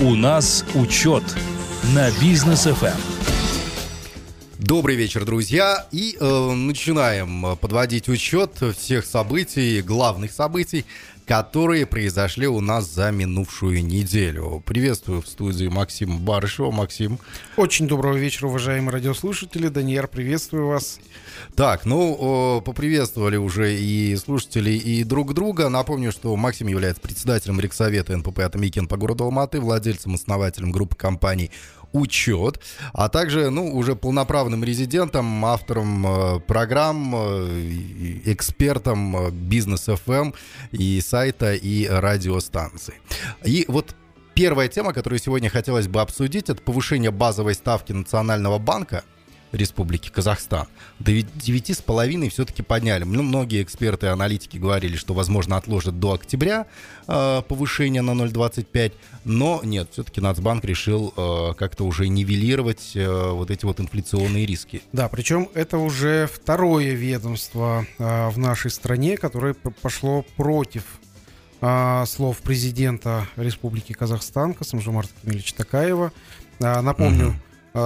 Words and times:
У 0.00 0.14
нас 0.14 0.64
учет 0.74 1.22
на 1.94 2.10
Business 2.20 2.64
FM. 2.64 3.22
Добрый 4.58 4.96
вечер, 4.96 5.24
друзья. 5.24 5.86
И 5.92 6.16
э, 6.18 6.50
начинаем 6.52 7.56
подводить 7.56 8.08
учет 8.08 8.52
всех 8.76 9.04
событий, 9.04 9.82
главных 9.82 10.32
событий, 10.32 10.86
которые 11.26 11.86
произошли 11.86 12.46
у 12.46 12.60
нас 12.60 12.92
за 12.92 13.10
минувшую 13.10 13.84
неделю. 13.84 14.62
Приветствую 14.66 15.22
в 15.22 15.28
студии 15.28 15.68
Максима 15.68 16.18
Барышева. 16.18 16.70
Максим. 16.70 17.18
Очень 17.56 17.86
доброго 17.86 18.16
вечера, 18.16 18.48
уважаемые 18.48 18.92
радиослушатели. 18.92 19.68
Данияр, 19.68 20.08
приветствую 20.08 20.66
вас. 20.66 20.98
Так, 21.54 21.84
ну, 21.84 22.62
поприветствовали 22.64 23.36
уже 23.36 23.74
и 23.78 24.16
слушателей, 24.16 24.76
и 24.76 25.04
друг 25.04 25.34
друга. 25.34 25.68
Напомню, 25.68 26.12
что 26.12 26.34
Максим 26.36 26.66
является 26.66 27.00
председателем 27.00 27.60
Регсовета 27.60 28.16
НПП 28.16 28.40
«Атамекен» 28.40 28.88
по 28.88 28.96
городу 28.96 29.24
Алматы, 29.24 29.60
владельцем, 29.60 30.14
основателем 30.14 30.72
группы 30.72 30.96
компаний 30.96 31.50
учет, 31.92 32.60
а 32.92 33.08
также, 33.08 33.50
ну, 33.50 33.74
уже 33.74 33.96
полноправным 33.96 34.64
резидентом, 34.64 35.44
автором 35.44 36.06
э, 36.06 36.40
программ, 36.40 37.14
э, 37.14 38.20
экспертом 38.24 39.16
э, 39.16 39.30
бизнес 39.30 39.88
FM 39.88 40.12
эм 40.12 40.34
и 40.72 41.00
сайта, 41.00 41.54
и 41.54 41.86
радиостанции. 41.86 42.94
И 43.44 43.64
вот 43.68 43.94
первая 44.34 44.68
тема, 44.68 44.92
которую 44.92 45.18
сегодня 45.18 45.50
хотелось 45.50 45.88
бы 45.88 46.00
обсудить, 46.00 46.50
это 46.50 46.62
повышение 46.62 47.10
базовой 47.10 47.54
ставки 47.54 47.92
Национального 47.92 48.58
банка– 48.58 49.04
Республики 49.52 50.08
Казахстан. 50.08 50.66
До 50.98 51.12
9,5 51.12 52.30
все-таки 52.30 52.62
подняли. 52.62 53.04
Ну, 53.04 53.22
многие 53.22 53.62
эксперты 53.62 54.06
и 54.06 54.08
аналитики 54.08 54.56
говорили, 54.56 54.96
что, 54.96 55.14
возможно, 55.14 55.56
отложат 55.56 56.00
до 56.00 56.14
октября 56.14 56.66
э, 57.06 57.42
повышение 57.46 58.02
на 58.02 58.12
0,25, 58.12 58.92
но 59.24 59.60
нет, 59.62 59.88
все-таки 59.92 60.20
Нацбанк 60.20 60.64
решил 60.64 61.12
э, 61.16 61.54
как-то 61.56 61.84
уже 61.84 62.08
нивелировать 62.08 62.92
э, 62.94 63.30
вот 63.30 63.50
эти 63.50 63.64
вот 63.64 63.78
инфляционные 63.80 64.46
риски. 64.46 64.82
Да, 64.92 65.08
причем 65.08 65.48
это 65.54 65.78
уже 65.78 66.28
второе 66.32 66.94
ведомство 66.94 67.86
э, 67.98 68.28
в 68.30 68.38
нашей 68.38 68.70
стране, 68.70 69.18
которое 69.18 69.54
пошло 69.54 70.24
против 70.36 70.84
э, 71.60 72.04
слов 72.06 72.38
президента 72.38 73.26
Республики 73.36 73.92
Казахстан 73.92 74.54
Касымжумарта 74.54 75.12
Кемельевича 75.22 75.56
Такаева. 75.56 76.10
Э, 76.60 76.80
напомню, 76.80 77.28
угу 77.28 77.36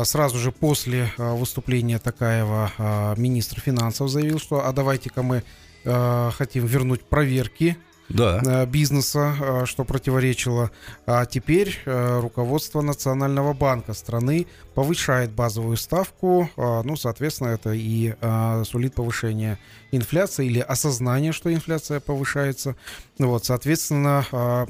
сразу 0.04 0.38
же 0.38 0.52
после 0.52 1.12
а, 1.18 1.34
выступления 1.34 1.98
Такаева 1.98 2.72
а, 2.78 3.14
министр 3.16 3.60
финансов 3.60 4.08
заявил, 4.10 4.38
что 4.38 4.66
а 4.66 4.72
давайте-ка 4.72 5.22
мы 5.22 5.42
хотим 5.84 6.66
вернуть 6.66 7.04
проверки 7.04 7.76
да. 8.08 8.66
бизнеса, 8.66 9.64
что 9.66 9.84
противоречило. 9.84 10.72
А 11.06 11.26
теперь 11.26 11.78
руководство 11.86 12.80
Национального 12.80 13.52
банка 13.52 13.92
страны 13.94 14.48
повышает 14.74 15.30
базовую 15.30 15.76
ставку. 15.76 16.50
Ну, 16.56 16.96
соответственно, 16.96 17.50
это 17.50 17.70
и 17.72 18.16
сулит 18.64 18.96
повышение 18.96 19.60
инфляции 19.92 20.46
или 20.46 20.58
осознание, 20.58 21.30
что 21.30 21.54
инфляция 21.54 22.00
повышается. 22.00 22.74
Вот, 23.20 23.44
соответственно, 23.44 24.66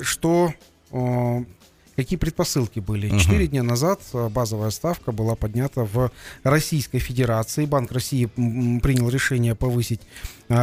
что 0.00 0.54
Какие 1.96 2.18
предпосылки 2.18 2.78
были? 2.78 3.18
Четыре 3.18 3.44
угу. 3.44 3.50
дня 3.50 3.62
назад 3.62 4.00
э, 4.12 4.28
базовая 4.28 4.70
ставка 4.70 5.12
была 5.12 5.34
поднята 5.34 5.84
в 5.84 6.10
Российской 6.42 6.98
Федерации. 6.98 7.64
Банк 7.64 7.90
России 7.90 8.26
принял 8.26 9.08
решение 9.08 9.54
повысить 9.54 10.00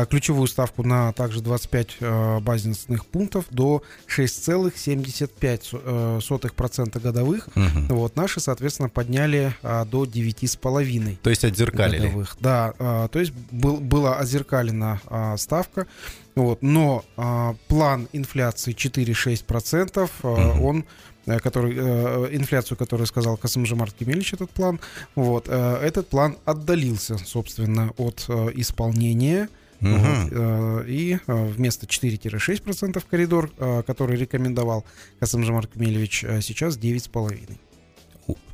ключевую 0.09 0.47
ставку 0.47 0.81
на 0.83 1.13
также 1.13 1.41
25 1.41 1.97
э, 1.99 2.39
базисных 2.39 3.05
пунктов 3.05 3.45
до 3.49 3.83
6,75% 4.07 6.99
годовых. 6.99 7.49
Угу. 7.55 7.95
Вот, 7.95 8.15
наши, 8.15 8.39
соответственно, 8.39 8.89
подняли 8.89 9.53
до 9.61 10.05
9,5%. 10.05 11.17
То 11.21 11.29
есть 11.29 11.43
отзеркалили? 11.43 12.07
Годовых. 12.07 12.35
Да, 12.39 12.73
то 12.77 13.19
есть 13.19 13.33
был, 13.51 13.77
была 13.77 14.17
озеркалена 14.19 15.35
ставка. 15.37 15.85
Вот, 16.35 16.63
но 16.63 17.05
план 17.67 18.07
инфляции 18.11 18.73
4-6%, 18.73 20.09
угу. 20.23 20.67
он 20.67 20.85
Э, 21.25 21.39
который, 21.39 21.73
э, 21.75 22.29
инфляцию, 22.31 22.77
которую 22.77 23.07
сказал 23.07 23.37
Касымжамарт 23.37 23.93
Кемельевич, 23.93 24.33
этот 24.33 24.51
план, 24.51 24.79
вот, 25.15 25.45
э, 25.47 25.79
этот 25.81 26.09
план 26.09 26.37
отдалился, 26.45 27.17
собственно, 27.17 27.93
от 27.97 28.29
исполнения. 28.55 29.49
Угу. 29.83 29.97
Вот, 29.97 30.85
и 30.87 31.19
вместо 31.27 31.85
4-6% 31.85 33.03
коридор, 33.09 33.49
который 33.85 34.17
рекомендовал 34.17 34.85
Касымжамар 35.19 35.67
Кемельевич, 35.67 36.25
сейчас 36.41 36.77
9,5%. 36.77 37.57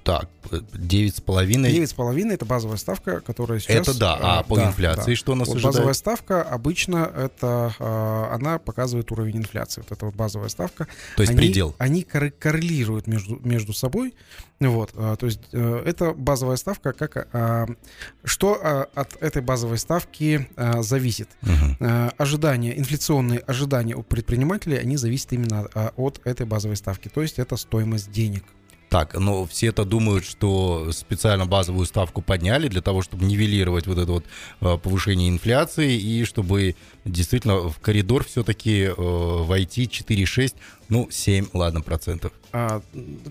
Так, 0.03 0.27
9,5. 0.49 1.23
9,5 1.23 2.33
это 2.33 2.45
базовая 2.45 2.77
ставка, 2.77 3.19
которая 3.19 3.59
сейчас... 3.59 3.87
Это 3.87 3.99
да, 3.99 4.17
а 4.19 4.43
по 4.43 4.55
да, 4.55 4.69
инфляции 4.69 5.11
да. 5.11 5.15
что 5.15 5.33
у 5.33 5.35
нас 5.35 5.47
вот 5.47 5.57
ожидает? 5.57 5.75
Базовая 5.75 5.93
ставка 5.93 6.41
обычно 6.41 7.11
это, 7.15 8.29
она 8.33 8.57
показывает 8.57 9.11
уровень 9.11 9.37
инфляции. 9.37 9.81
Вот 9.81 9.91
эта 9.91 10.05
вот 10.07 10.15
базовая 10.15 10.49
ставка. 10.49 10.87
То 11.15 11.21
есть 11.21 11.31
они, 11.31 11.37
предел. 11.37 11.75
Они 11.77 12.01
коррелируют 12.01 13.05
между, 13.05 13.39
между 13.43 13.73
собой. 13.73 14.15
Вот, 14.59 14.91
то 14.93 15.17
есть 15.21 15.41
э, 15.51 15.83
это 15.85 16.13
базовая 16.13 16.57
ставка, 16.57 16.93
как... 16.93 17.77
Что 18.23 18.87
от 18.95 19.21
этой 19.21 19.41
базовой 19.43 19.77
ставки 19.77 20.49
зависит? 20.79 21.29
Угу. 21.43 21.85
Ожидания, 22.17 22.77
инфляционные 22.79 23.39
ожидания 23.39 23.95
у 23.95 24.01
предпринимателей, 24.01 24.77
они 24.77 24.97
зависят 24.97 25.33
именно 25.33 25.67
от 25.97 26.19
этой 26.23 26.47
базовой 26.47 26.77
ставки. 26.77 27.09
То 27.09 27.21
есть 27.21 27.37
это 27.37 27.57
стоимость 27.57 28.11
денег. 28.11 28.43
Так, 28.89 29.13
но 29.13 29.45
все 29.45 29.67
это 29.67 29.85
думают, 29.85 30.25
что 30.25 30.91
специально 30.91 31.45
базовую 31.45 31.85
ставку 31.85 32.23
подняли 32.23 32.67
для 32.67 32.81
того, 32.81 33.03
чтобы 33.03 33.23
нивелировать 33.25 33.85
вот 33.85 33.99
это 33.99 34.11
вот 34.11 34.25
э, 34.61 34.77
повышение 34.81 35.29
инфляции 35.29 35.95
и 35.95 36.25
чтобы 36.25 36.75
действительно 37.05 37.69
в 37.69 37.79
коридор 37.79 38.23
все-таки 38.23 38.85
э, 38.85 38.93
войти 38.97 39.85
4,6, 39.85 40.55
ну 40.89 41.07
7, 41.11 41.49
ладно, 41.53 41.81
процентов. 41.81 42.31
А, 42.51 42.81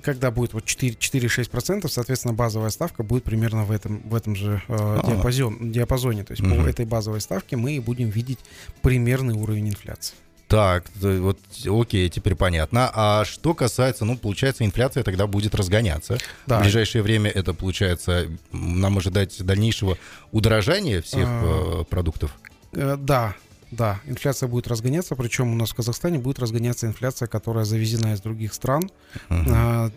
когда 0.03 0.31
будет 0.31 0.53
вот 0.53 0.65
4-6 0.65 1.51
процентов, 1.51 1.91
соответственно, 1.93 2.35
базовая 2.35 2.71
ставка 2.71 3.03
будет 3.03 3.25
примерно 3.25 3.65
в 3.65 3.73
этом, 3.73 4.01
в 4.09 4.15
этом 4.15 4.37
же 4.37 4.63
э, 4.69 4.77
а. 4.79 5.03
диапазон, 5.05 5.73
диапазоне. 5.73 6.23
То 6.23 6.33
есть 6.33 6.43
угу. 6.43 6.55
по 6.55 6.69
этой 6.69 6.87
базовой 6.87 7.21
ставке 7.21 7.57
мы 7.57 7.81
будем 7.81 8.11
видеть 8.11 8.39
примерный 8.81 9.35
уровень 9.35 9.71
инфляции. 9.71 10.15
Так, 10.49 10.85
вот 10.95 11.39
окей, 11.67 12.09
теперь 12.09 12.35
понятно. 12.35 12.91
А 12.95 13.25
что 13.27 13.53
касается, 13.53 14.07
ну, 14.07 14.17
получается, 14.17 14.65
инфляция 14.65 15.03
тогда 15.03 15.27
будет 15.27 15.55
разгоняться. 15.55 16.19
Да. 16.47 16.59
В 16.59 16.63
ближайшее 16.63 17.03
время 17.03 17.31
это, 17.31 17.53
получается, 17.53 18.29
нам 18.51 18.97
ожидать 18.97 19.45
дальнейшего 19.45 19.99
удорожания 20.33 21.03
всех 21.03 21.27
а, 21.29 21.83
э, 21.83 21.85
продуктов? 21.85 22.35
Э, 22.73 22.97
да, 22.99 23.37
да, 23.71 24.01
инфляция 24.07 24.49
будет 24.49 24.67
разгоняться, 24.67 25.15
причем 25.15 25.53
у 25.53 25.55
нас 25.55 25.71
в 25.71 25.75
Казахстане 25.75 26.19
будет 26.19 26.39
разгоняться 26.39 26.87
инфляция, 26.87 27.29
которая 27.29 27.65
завезена 27.65 28.15
из 28.15 28.21
других 28.21 28.55
стран. 28.55 28.91
Uh-huh. 29.29 29.93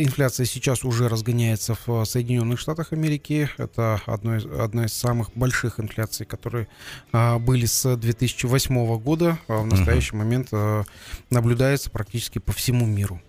Инфляция 0.00 0.46
сейчас 0.46 0.84
уже 0.84 1.08
разгоняется 1.08 1.76
в 1.86 2.04
Соединенных 2.04 2.58
Штатах 2.58 2.92
Америки. 2.92 3.50
Это 3.58 4.00
одно 4.06 4.36
из, 4.36 4.46
одна 4.46 4.86
из 4.86 4.94
самых 4.94 5.30
больших 5.34 5.78
инфляций, 5.78 6.24
которые 6.24 6.68
а, 7.12 7.38
были 7.38 7.66
с 7.66 7.96
2008 7.96 8.98
года. 8.98 9.38
А 9.48 9.58
в 9.58 9.66
настоящий 9.66 10.12
uh-huh. 10.12 10.16
момент 10.16 10.92
наблюдается 11.30 11.90
практически 11.90 12.38
по 12.38 12.52
всему 12.52 12.86
миру. 12.86 13.20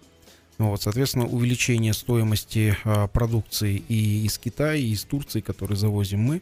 Вот, 0.58 0.82
соответственно, 0.82 1.26
увеличение 1.26 1.94
стоимости 1.94 2.78
а, 2.84 3.08
продукции 3.08 3.84
и 3.88 4.26
из 4.26 4.38
Китая, 4.38 4.76
и 4.76 4.92
из 4.92 5.04
Турции, 5.04 5.42
которые 5.42 5.78
завозим 5.78 6.20
мы. 6.20 6.42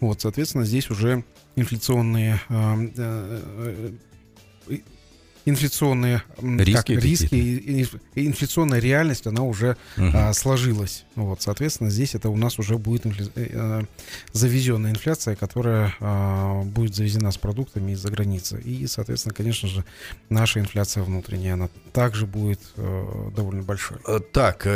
Вот, 0.00 0.20
соответственно, 0.20 0.64
здесь 0.64 0.90
уже 0.90 1.24
инфляционные 1.54 2.40
а, 2.48 2.76
а, 2.96 3.92
инфляционные 5.44 6.22
риски, 6.40 6.94
как, 6.94 7.04
риски 7.04 7.34
и, 7.34 7.86
и 8.14 8.26
инфляционная 8.26 8.78
реальность, 8.78 9.26
она 9.26 9.42
уже 9.42 9.76
угу. 9.96 10.10
а, 10.14 10.32
сложилась. 10.32 11.04
Вот, 11.14 11.42
соответственно, 11.42 11.90
здесь 11.90 12.14
это 12.14 12.28
у 12.28 12.36
нас 12.36 12.58
уже 12.58 12.78
будет 12.78 13.06
инфля... 13.06 13.26
а, 13.36 13.82
завезенная 14.32 14.90
инфляция, 14.90 15.36
которая 15.36 15.94
а, 16.00 16.62
будет 16.62 16.94
завезена 16.94 17.32
с 17.32 17.38
продуктами 17.38 17.92
из-за 17.92 18.10
границы. 18.10 18.60
И, 18.60 18.86
соответственно, 18.86 19.34
конечно 19.34 19.68
же, 19.68 19.84
наша 20.28 20.60
инфляция 20.60 21.02
внутренняя, 21.02 21.54
она 21.54 21.68
также 21.92 22.26
будет 22.26 22.60
а, 22.76 23.30
довольно 23.34 23.62
большой. 23.62 23.98
Э, 24.06 24.20
так, 24.20 24.66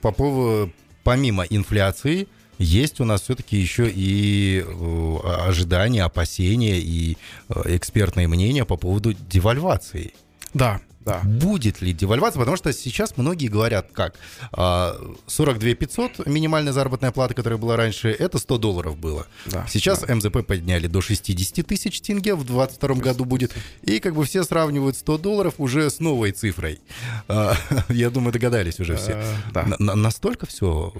по 0.00 0.12
поводу, 0.12 0.72
помимо 1.02 1.44
инфляции, 1.44 2.28
есть 2.60 3.00
у 3.00 3.04
нас 3.04 3.22
все-таки 3.22 3.56
еще 3.56 3.90
и 3.90 4.62
э, 4.64 5.16
ожидания, 5.48 6.04
опасения 6.04 6.78
и 6.78 7.16
э, 7.48 7.62
экспертные 7.76 8.28
мнения 8.28 8.66
по 8.66 8.76
поводу 8.76 9.14
девальвации. 9.14 10.12
Да, 10.52 10.80
Да. 11.00 11.20
Будет 11.24 11.80
ли 11.80 11.92
девальвация? 11.92 12.38
Потому 12.38 12.56
что 12.56 12.72
сейчас 12.72 13.16
многие 13.16 13.48
говорят, 13.48 13.88
как 13.92 14.16
42 14.52 15.74
500 15.74 16.26
минимальная 16.26 16.72
заработная 16.72 17.10
плата, 17.10 17.34
которая 17.34 17.58
была 17.58 17.76
раньше, 17.76 18.10
это 18.10 18.38
100 18.38 18.58
долларов 18.58 18.96
было. 18.98 19.26
Да, 19.46 19.66
Сейчас 19.68 20.00
да. 20.00 20.14
МЗП 20.14 20.44
подняли 20.46 20.86
до 20.86 21.00
60 21.00 21.66
тысяч 21.66 22.00
тенге, 22.00 22.34
в 22.34 22.44
2022 22.44 22.94
году 22.96 23.24
будет. 23.24 23.54
И 23.82 23.98
как 24.00 24.14
бы 24.14 24.24
все 24.24 24.44
сравнивают 24.44 24.96
100 24.96 25.18
долларов 25.18 25.54
уже 25.58 25.90
с 25.90 26.00
новой 26.00 26.32
цифрой. 26.32 26.80
А, 27.28 27.54
Я 27.88 28.10
думаю, 28.10 28.32
догадались 28.32 28.78
уже 28.80 28.96
все. 28.96 29.12
Э, 29.12 29.34
Да. 29.52 29.64
На- 29.64 29.76
на- 29.78 29.94
Настолько 29.94 30.46
все 30.46 30.92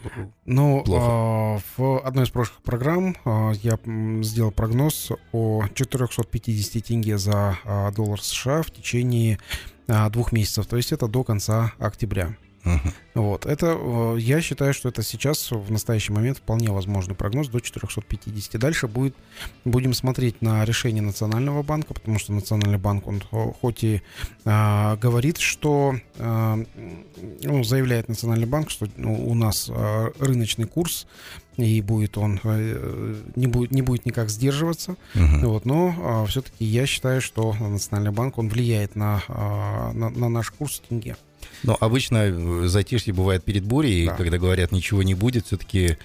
Ну, 0.47 0.82
Плохо. 0.85 1.05
а, 1.06 1.61
в 1.76 1.99
одной 2.06 2.25
из 2.25 2.31
прошлых 2.31 2.62
программ 2.62 3.17
а, 3.25 3.52
я 3.62 3.79
сделал 4.23 4.50
прогноз 4.52 5.11
о 5.32 5.64
450 5.75 6.81
тенге 6.85 7.19
за 7.19 7.58
а, 7.64 7.91
доллар 7.93 8.20
США 8.23 8.62
в 8.62 8.70
течение 8.70 9.38
а, 9.38 9.80
двух 10.11 10.33
месяцев. 10.33 10.67
То 10.67 10.77
есть 10.77 10.93
это 10.93 11.09
до 11.09 11.25
конца 11.25 11.73
октября. 11.79 12.37
Вот. 13.15 13.47
Это, 13.47 13.77
э, 13.79 14.17
я 14.19 14.41
считаю, 14.41 14.75
что 14.75 14.89
это 14.89 15.03
сейчас, 15.03 15.51
в 15.51 15.71
настоящий 15.71 16.13
момент, 16.13 16.39
вполне 16.39 16.71
возможный 16.71 17.15
прогноз 17.15 17.49
до 17.49 17.61
450. 17.61 18.61
Дальше 18.61 18.87
будет, 18.87 19.15
будем 19.65 19.95
смотреть 19.95 20.43
на 20.43 20.65
решение 20.65 21.03
Национального 21.03 21.63
банка, 21.63 21.95
потому 21.95 22.19
что 22.19 22.33
Национальный 22.33 22.79
банк, 22.79 23.07
он 23.07 23.23
хоть 23.61 23.83
и 23.83 24.03
а, 24.45 24.97
говорит, 24.97 25.39
что, 25.39 25.95
а, 26.19 26.59
ну, 27.43 27.65
заявляет 27.65 28.09
Национальный 28.09 28.47
банк, 28.47 28.71
что 28.71 28.87
ну, 28.97 29.29
у 29.29 29.35
нас 29.35 29.71
а, 29.71 30.13
рыночный 30.19 30.67
курс, 30.67 31.07
и 31.61 31.81
будет 31.81 32.19
он, 32.19 32.41
э, 32.43 33.15
не 33.37 33.47
будет, 33.47 33.71
не 33.71 33.83
будет 33.83 34.07
никак 34.07 34.31
сдерживаться. 34.31 34.97
Вот, 35.15 35.65
но 35.65 36.25
все-таки 36.29 36.65
я 36.65 36.87
считаю, 36.87 37.21
что 37.21 37.55
Национальный 37.55 38.12
банк, 38.12 38.39
он 38.39 38.49
влияет 38.49 38.97
на, 38.97 39.23
а, 39.29 39.93
на, 39.93 40.11
на 40.11 40.29
наш 40.29 40.51
курс 40.51 40.83
тенге. 40.89 41.17
Но 41.63 41.77
обычно 41.79 42.17
э, 42.19 42.67
затишье 42.69 43.13
бывает 43.13 43.45
перед 43.45 43.65
бурей, 43.65 44.07
Да. 44.07 44.15
и 44.15 44.17
когда 44.17 44.39
говорят, 44.39 44.73
ничего 44.73 45.03
не 45.03 45.15
будет, 45.15 45.47
все-таки 45.47 45.99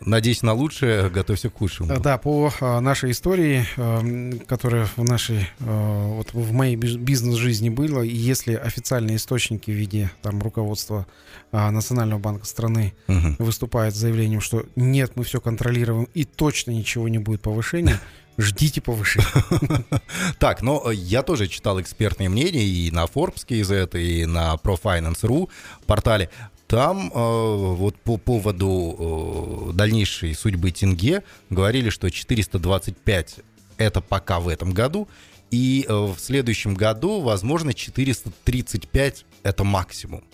надеюсь 0.00 0.42
на 0.42 0.52
лучшее, 0.52 1.10
готовься 1.10 1.50
к 1.50 1.56
худшему. 1.56 1.92
Э, 1.92 1.98
Да, 2.00 2.18
по 2.18 2.52
а, 2.60 2.80
нашей 2.80 3.10
истории, 3.10 3.64
эм, 3.76 4.38
которая 4.40 4.86
в 4.96 5.02
нашей, 5.04 5.48
э, 5.60 6.06
вот 6.16 6.32
в 6.32 6.52
моей 6.52 6.76
биз- 6.76 6.96
бизнес-жизни 6.98 7.68
была, 7.70 8.04
и 8.04 8.08
если 8.14 8.54
официальные 8.54 9.16
источники 9.16 9.70
в 9.70 9.74
виде 9.74 10.10
там 10.22 10.40
руководства 10.40 11.06
Национального 11.50 12.18
банка 12.18 12.44
страны 12.46 12.92
Мгм. 13.06 13.36
выступают 13.38 13.94
с 13.94 13.98
заявлением, 13.98 14.40
что 14.40 14.66
нет, 14.76 15.12
мы 15.14 15.24
все 15.24 15.40
контролируем 15.40 16.06
и 16.14 16.24
точно 16.24 16.72
ничего 16.72 17.08
не 17.08 17.18
будет 17.18 17.40
повышения, 17.40 17.98
ждите 18.38 18.80
повышения. 18.80 19.26
Так, 20.38 20.62
но 20.62 20.90
э, 20.90 20.94
я 20.94 21.22
тоже 21.22 21.48
читал 21.48 21.80
экспертные 21.80 22.28
мнения 22.28 22.64
и 22.64 22.90
на 22.90 23.04
Forbes 23.04 23.46
KZ, 23.46 24.00
и 24.00 24.24
на 24.26 24.54
ProFinance.ru 24.54 25.50
портале. 25.86 26.30
Там 26.68 27.08
э, 27.08 27.74
вот 27.74 27.96
по 27.96 28.16
поводу 28.16 29.70
э, 29.70 29.72
дальнейшей 29.74 30.34
судьбы 30.34 30.70
тенге 30.70 31.24
говорили, 31.50 31.90
что 31.90 32.10
425 32.10 33.36
это 33.78 34.00
пока 34.00 34.38
в 34.38 34.48
этом 34.48 34.72
году, 34.72 35.08
и 35.50 35.86
э, 35.88 35.92
в 35.92 36.18
следующем 36.18 36.74
году, 36.74 37.20
возможно, 37.20 37.72
435 37.72 39.24
это 39.42 39.64
максимум. 39.64 40.24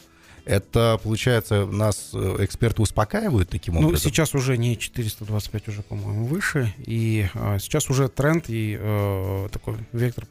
Это, 0.45 1.01
получается, 1.03 1.65
нас 1.65 2.11
э, 2.13 2.37
эксперты 2.41 2.83
успокаивают 2.83 3.49
таким 3.49 3.75
Ну, 3.75 3.89
образом? 3.89 4.11
сейчас 4.11 4.35
уже 4.35 4.59
не 4.59 4.77
425, 4.77 5.69
уже, 5.69 5.83
по-моему, 5.83 6.27
выше. 6.27 6.75
И 6.79 7.27
а, 7.35 7.59
сейчас 7.59 7.89
уже 7.89 8.09
тренд 8.09 8.45
и 8.49 8.77
э, 8.79 9.49
такой 9.51 9.77
вектор 9.93 10.27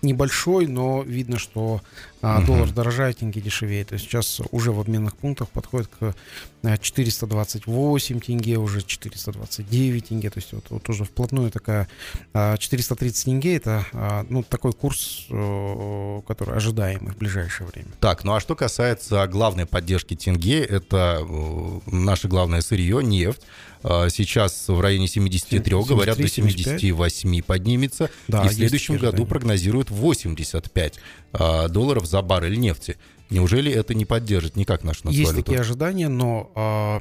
небольшой, 0.00 0.66
но 0.66 1.02
видно, 1.02 1.38
что 1.38 1.82
а, 2.20 2.42
доллар 2.42 2.70
дорожает, 2.70 3.18
тенге 3.18 3.40
дешевеет. 3.40 3.88
То 3.88 3.94
есть 3.94 4.06
сейчас 4.06 4.40
уже 4.50 4.72
в 4.72 4.80
обменных 4.80 5.16
пунктах 5.16 5.48
подходит 5.48 5.88
к 5.88 6.14
а, 6.62 6.76
428 6.76 8.20
тенге, 8.20 8.58
уже 8.58 8.82
429 8.82 10.08
тенге. 10.08 10.30
То 10.30 10.38
есть 10.38 10.52
вот, 10.52 10.64
вот 10.70 10.88
уже 10.88 11.04
вплотную 11.04 11.50
такая 11.50 11.88
а, 12.32 12.56
430 12.56 13.24
тенге 13.24 13.56
это 13.56 13.86
а, 13.92 14.26
ну, 14.28 14.42
такой 14.42 14.72
курс, 14.72 15.26
э, 15.30 16.20
который 16.26 16.56
ожидаемый 16.56 17.12
в 17.12 17.18
ближайшее 17.18 17.68
время. 17.68 17.88
Так, 18.00 18.24
ну 18.24 18.34
а 18.34 18.40
что 18.40 18.56
касается 18.56 19.26
главной 19.26 19.66
поддержки 19.66 20.14
тенге, 20.14 20.64
это 20.64 21.20
э, 21.20 21.80
наше 21.86 22.28
главное 22.28 22.60
сырье, 22.60 23.02
нефть. 23.02 23.42
Э, 23.82 24.08
Сейчас 24.10 24.68
в 24.68 24.80
районе 24.80 25.08
73, 25.08 25.60
73, 25.60 25.94
говорят, 25.94 26.16
до 26.18 26.28
75. 26.28 26.80
78 26.80 27.42
поднимется. 27.42 28.10
Да, 28.26 28.44
и 28.44 28.48
в 28.48 28.52
следующем 28.52 28.96
году 28.96 29.26
прогнозируют 29.26 29.90
85 29.90 30.94
э, 31.32 31.68
долларов 31.68 32.06
за 32.08 32.22
баррель 32.22 32.58
нефти. 32.58 32.96
Неужели 33.30 33.70
это 33.70 33.94
не 33.94 34.04
поддержит 34.06 34.56
никак 34.56 34.84
нашу 34.84 35.08
Есть 35.08 35.18
нацвалюту? 35.18 35.44
такие 35.44 35.60
ожидания, 35.60 36.08
но 36.08 36.50
а, 36.54 36.98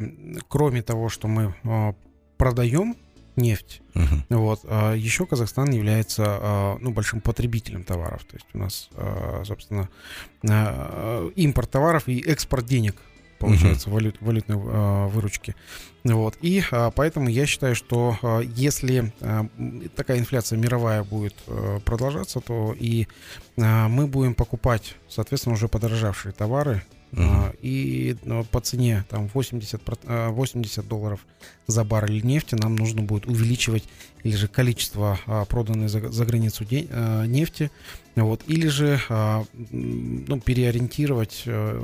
кроме 0.50 0.82
того, 0.82 1.10
что 1.10 1.28
мы 1.28 1.56
а, 1.64 1.96
продаем 2.38 2.96
нефть, 3.38 3.82
Мгм. 3.94 4.26
вот, 4.30 4.62
а, 4.64 4.94
еще 4.94 5.26
Казахстан 5.26 5.70
является 5.72 6.24
а, 6.28 6.78
ну, 6.82 6.92
большим 6.92 7.22
потребителем 7.22 7.84
товаров. 7.84 8.24
То 8.26 8.36
есть 8.36 8.48
у 8.54 8.58
нас, 8.58 8.90
а, 8.96 9.44
собственно, 9.46 9.90
а, 10.50 11.30
импорт 11.36 11.70
товаров 11.72 12.08
и 12.08 12.20
экспорт 12.20 12.66
денег 12.66 12.96
получается 13.40 13.90
валют, 13.90 14.18
валютной 14.22 14.58
а, 14.58 15.08
выручки. 15.08 15.56
Вот. 16.04 16.38
И 16.42 16.64
а, 16.72 16.92
поэтому 16.92 17.30
я 17.30 17.46
считаю, 17.46 17.76
что 17.76 18.18
а, 18.22 18.40
если 18.40 19.14
м, 19.22 19.90
такая 19.96 20.20
инфляция 20.20 20.58
мировая 20.58 21.04
будет 21.04 21.36
а, 21.48 21.80
продолжаться, 21.80 22.40
то 22.40 22.76
и 22.78 23.08
а, 23.58 23.88
мы 23.88 24.08
будем 24.08 24.34
покупать, 24.34 24.96
соответственно, 25.08 25.56
уже 25.56 25.68
подорожавшие 25.68 26.32
товары 26.34 26.84
А, 27.16 27.54
и 27.62 28.18
ну, 28.26 28.44
по 28.44 28.60
цене 28.60 29.06
там 29.10 29.28
80, 29.34 29.82
проц- 29.82 30.00
а, 30.06 30.30
80 30.30 30.88
долларов 30.88 31.26
за 31.66 31.84
баррель 31.84 32.26
нефти 32.26 32.56
нам 32.56 32.76
нужно 32.76 33.02
будет 33.02 33.28
увеличивать 33.28 33.86
или 34.24 34.36
же 34.36 34.48
количество 34.48 35.18
а, 35.26 35.46
проданной 35.46 35.88
за, 35.88 36.12
за 36.12 36.26
границу 36.26 36.66
нефти, 36.70 37.72
вот, 38.16 38.42
или 38.48 38.68
же 38.68 39.00
ну, 39.10 40.40
переориентировать 40.40 41.44
э, 41.46 41.80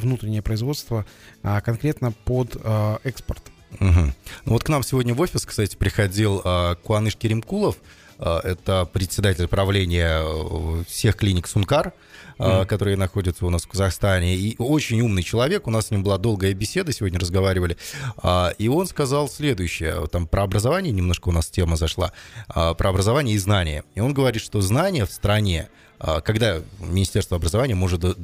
внутреннее 0.00 0.40
производство 0.40 1.04
конкретно 1.42 2.12
под 2.24 2.56
экспорт. 3.04 3.42
Мгм. 3.80 4.14
Ну 4.46 4.52
вот 4.52 4.64
к 4.64 4.68
нам 4.70 4.82
сегодня 4.82 5.14
в 5.14 5.20
офис, 5.20 5.44
кстати, 5.44 5.76
приходил 5.76 6.42
Куаныш 6.82 7.16
Керимкулов, 7.16 7.76
это 8.18 8.88
председатель 8.92 9.48
правления 9.48 10.20
э, 10.22 10.84
всех 10.88 11.16
клиник 11.16 11.46
Сункар, 11.46 11.92
Мгм. 12.38 12.66
которые 12.66 12.96
находятся 12.96 13.46
у 13.46 13.50
нас 13.50 13.62
в 13.62 13.68
Казахстане, 13.68 14.34
и 14.34 14.56
очень 14.58 15.00
умный 15.00 15.22
человек, 15.22 15.68
у 15.68 15.70
нас 15.70 15.86
с 15.86 15.90
ним 15.92 16.02
была 16.02 16.18
долгая 16.18 16.52
беседа, 16.52 16.92
сегодня 16.92 17.20
разговаривали, 17.20 17.76
А, 18.16 18.52
и 18.58 18.66
он 18.66 18.88
сказал 18.88 19.28
следующее, 19.28 20.06
там 20.08 20.26
про 20.26 20.42
образование 20.42 20.92
немножко 20.92 21.28
у 21.28 21.32
нас 21.32 21.46
тема 21.46 21.76
зашла, 21.76 22.12
а, 22.48 22.74
про 22.74 22.90
образование 22.90 23.36
и 23.36 23.38
знания, 23.38 23.84
и 23.94 24.00
он 24.00 24.12
говорит, 24.14 24.42
что 24.42 24.60
знания 24.62 25.06
в 25.06 25.12
стране, 25.12 25.68
а, 26.00 26.20
когда 26.20 26.60
Министерство 26.80 27.36
образования 27.36 27.76
может 27.76 28.04
э, 28.04 28.14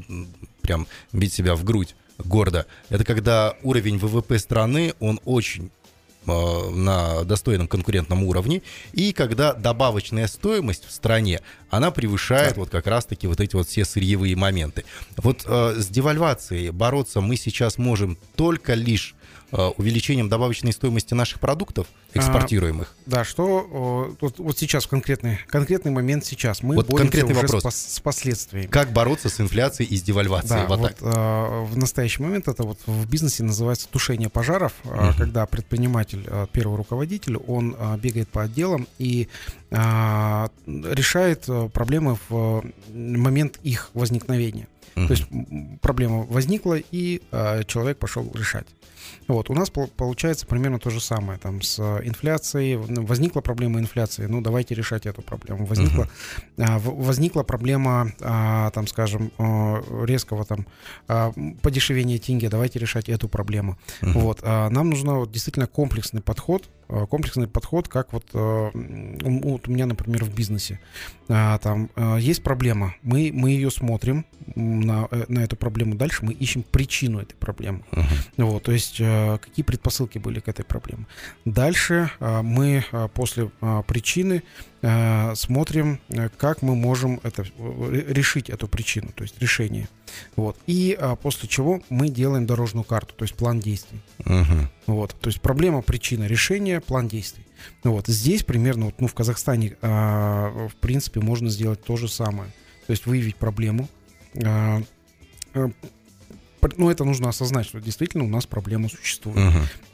прям 0.61 0.89
бить 1.13 1.33
себя 1.33 1.55
в 1.55 1.63
грудь 1.63 1.94
гордо, 2.19 2.67
это 2.89 3.05
когда 3.05 3.55
уровень 3.63 3.99
ВВП 3.99 4.39
страны, 4.41 4.94
он 4.99 5.20
очень 5.25 5.67
э, 5.67 5.80
на 6.70 7.25
достойном 7.25 7.69
конкурентном 7.69 8.25
уровне, 8.25 8.63
и 8.93 9.13
когда 9.13 9.53
добавочная 9.53 10.27
стоимость 10.27 10.87
в 10.87 10.93
стране, 10.93 11.41
она 11.70 11.91
превышает 11.91 12.56
вот 12.56 12.70
как 12.70 12.87
раз-таки 12.87 13.27
вот 13.27 13.41
эти 13.41 13.55
вот 13.56 13.69
все 13.69 13.84
сырьевые 13.84 14.37
моменты. 14.37 14.84
Вот 15.17 15.44
э, 15.46 15.75
с 15.79 15.89
девальвацией 15.89 16.70
бороться 16.70 17.20
мы 17.20 17.37
сейчас 17.37 17.79
можем 17.79 18.19
только 18.34 18.75
лишь 18.75 19.15
э, 19.15 19.19
увеличением 19.53 20.29
добавочной 20.29 20.73
стоимости 20.73 21.15
наших 21.15 21.41
продуктов, 21.41 21.87
экспортируемых. 22.15 22.95
Да, 23.07 23.25
что 23.25 24.17
вот, 24.21 24.39
вот 24.39 24.59
сейчас 24.59 24.85
в 24.85 24.89
конкретный, 24.89 25.39
конкретный 25.49 25.91
момент 25.93 26.25
сейчас 26.25 26.63
мы 26.63 26.75
Вот 26.77 26.87
боремся 26.87 27.11
конкретный 27.13 27.33
уже 27.37 27.47
вопрос. 27.47 27.75
С, 27.75 27.95
с 27.97 28.01
последствиями. 28.01 28.67
Как 28.67 28.93
бороться 28.93 29.29
с 29.29 29.41
инфляцией 29.41 29.89
и 29.89 29.97
с 29.97 30.03
девальвацией? 30.03 30.63
Да, 30.63 30.67
вот 30.67 30.81
вот, 30.81 30.97
а, 31.03 31.65
в 31.65 31.77
настоящий 31.77 32.23
момент 32.23 32.49
это 32.49 32.63
вот 32.63 32.79
в 32.87 33.09
бизнесе 33.09 33.43
называется 33.43 33.89
тушение 33.89 34.29
пожаров, 34.29 34.73
а, 34.85 35.11
Мгм. 35.11 35.15
когда 35.15 35.47
предприниматель, 35.47 36.25
а, 36.29 36.47
первый 36.53 36.77
руководитель, 36.77 37.37
он 37.37 37.77
а, 37.79 37.97
бегает 37.97 38.29
по 38.29 38.43
отделам 38.43 38.87
и 38.99 39.29
а, 39.71 40.51
решает 40.67 41.45
а, 41.49 41.69
проблемы 41.69 42.19
в 42.29 42.35
а, 42.35 42.63
момент 42.93 43.59
их 43.63 43.91
возникновения. 43.95 44.67
Мгм. 44.94 45.06
То 45.08 45.13
есть 45.15 45.27
проблема 45.81 46.22
возникла, 46.25 46.77
и 46.79 47.22
а, 47.32 47.63
человек 47.65 47.99
пошел 47.99 48.31
решать. 48.34 48.67
Вот, 49.29 49.49
у 49.51 49.55
нас 49.55 49.70
пол- 49.70 49.89
получается 49.96 50.46
примерно 50.46 50.79
то 50.79 50.91
же 50.91 51.01
самое. 51.01 51.39
Там 51.39 51.63
с 51.63 51.79
инфляцией, 52.05 52.77
возникла 52.77 53.41
проблема 53.41 53.81
инфляции, 53.81 54.27
ну 54.27 54.41
давайте 54.41 54.75
решать 54.75 55.06
эту 55.06 55.22
проблему. 55.22 55.67
Возникла, 55.67 56.08
в- 56.56 57.03
возникла 57.05 57.43
проблема, 57.43 58.13
а, 58.20 58.70
там, 58.70 58.87
скажем, 58.87 59.31
резкого 60.06 60.44
там 60.44 60.67
подешевения 61.63 62.19
тенге, 62.19 62.49
давайте 62.49 62.79
решать 62.79 63.08
эту 63.08 63.29
проблему. 63.29 63.79
Мгм. 64.03 64.13
Вот, 64.20 64.43
нам 64.43 64.91
нужен 64.91 65.10
вот, 65.10 65.31
действительно 65.32 65.67
комплексный 65.67 66.20
подход 66.22 66.65
э, 66.65 66.80
комплексный 67.09 67.47
подход, 67.47 67.89
как 67.89 68.13
вот, 68.13 68.25
э, 68.35 68.70
вот 68.73 69.69
у 69.69 69.70
меня, 69.70 69.87
например, 69.87 70.25
в 70.25 70.35
бизнесе. 70.35 70.81
А, 71.29 71.59
там 71.59 71.91
э, 71.94 72.19
есть 72.20 72.43
проблема, 72.43 72.94
мы, 73.03 73.31
мы 73.32 73.51
ее 73.51 73.70
смотрим 73.70 74.27
на, 74.55 75.09
на 75.29 75.41
эту 75.41 75.56
проблему 75.56 75.94
дальше, 75.94 76.25
мы 76.25 76.32
ищем 76.32 76.63
причину 76.63 77.20
этой 77.20 77.35
проблемы. 77.35 77.82
Uh-huh. 77.93 78.05
Вот, 78.39 78.63
то 78.65 78.73
есть 78.73 78.99
какие 78.99 79.65
предпосылки 79.65 80.19
были 80.19 80.41
к 80.41 80.49
этой 80.49 80.65
проблеме. 80.65 81.06
Дальше 81.44 82.11
мы 82.20 82.85
после 83.15 83.51
причины 83.87 84.43
смотрим, 84.82 86.01
как 86.39 86.63
мы 86.63 86.75
можем 86.75 87.20
это, 87.22 87.44
решить 87.58 88.49
эту 88.49 88.67
причину, 88.67 89.10
то 89.15 89.22
есть 89.22 89.41
решение. 89.41 89.89
Вот. 90.37 90.56
И 90.67 90.96
а, 90.99 91.17
после 91.17 91.49
чего 91.49 91.82
мы 91.89 92.08
делаем 92.08 92.46
дорожную 92.46 92.84
карту, 92.84 93.15
то 93.15 93.25
есть 93.25 93.34
план 93.34 93.60
действий. 93.60 94.01
Uh-huh. 94.20 94.67
Вот. 94.87 95.15
То 95.20 95.29
есть 95.29 95.41
проблема, 95.41 95.82
причина, 95.82 96.25
решение, 96.25 96.81
план 96.81 97.08
действий. 97.08 97.44
Вот. 97.84 98.06
Здесь 98.06 98.43
примерно, 98.43 98.87
вот, 98.87 99.01
ну, 99.01 99.06
в 99.06 99.15
Казахстане, 99.15 99.77
а, 99.82 100.69
в 100.69 100.75
принципе, 100.77 101.20
можно 101.20 101.51
сделать 101.51 101.82
то 101.82 101.96
же 101.96 102.08
самое. 102.08 102.51
То 102.87 102.93
есть 102.93 103.06
выявить 103.06 103.37
проблему, 103.37 103.89
а, 104.43 104.82
ну, 106.76 106.90
это 106.90 107.05
нужно 107.05 107.29
осознать, 107.29 107.67
что 107.67 107.81
действительно 107.81 108.24
у 108.24 108.29
нас 108.29 108.46
проблема 108.46 108.88
существует. 108.88 109.38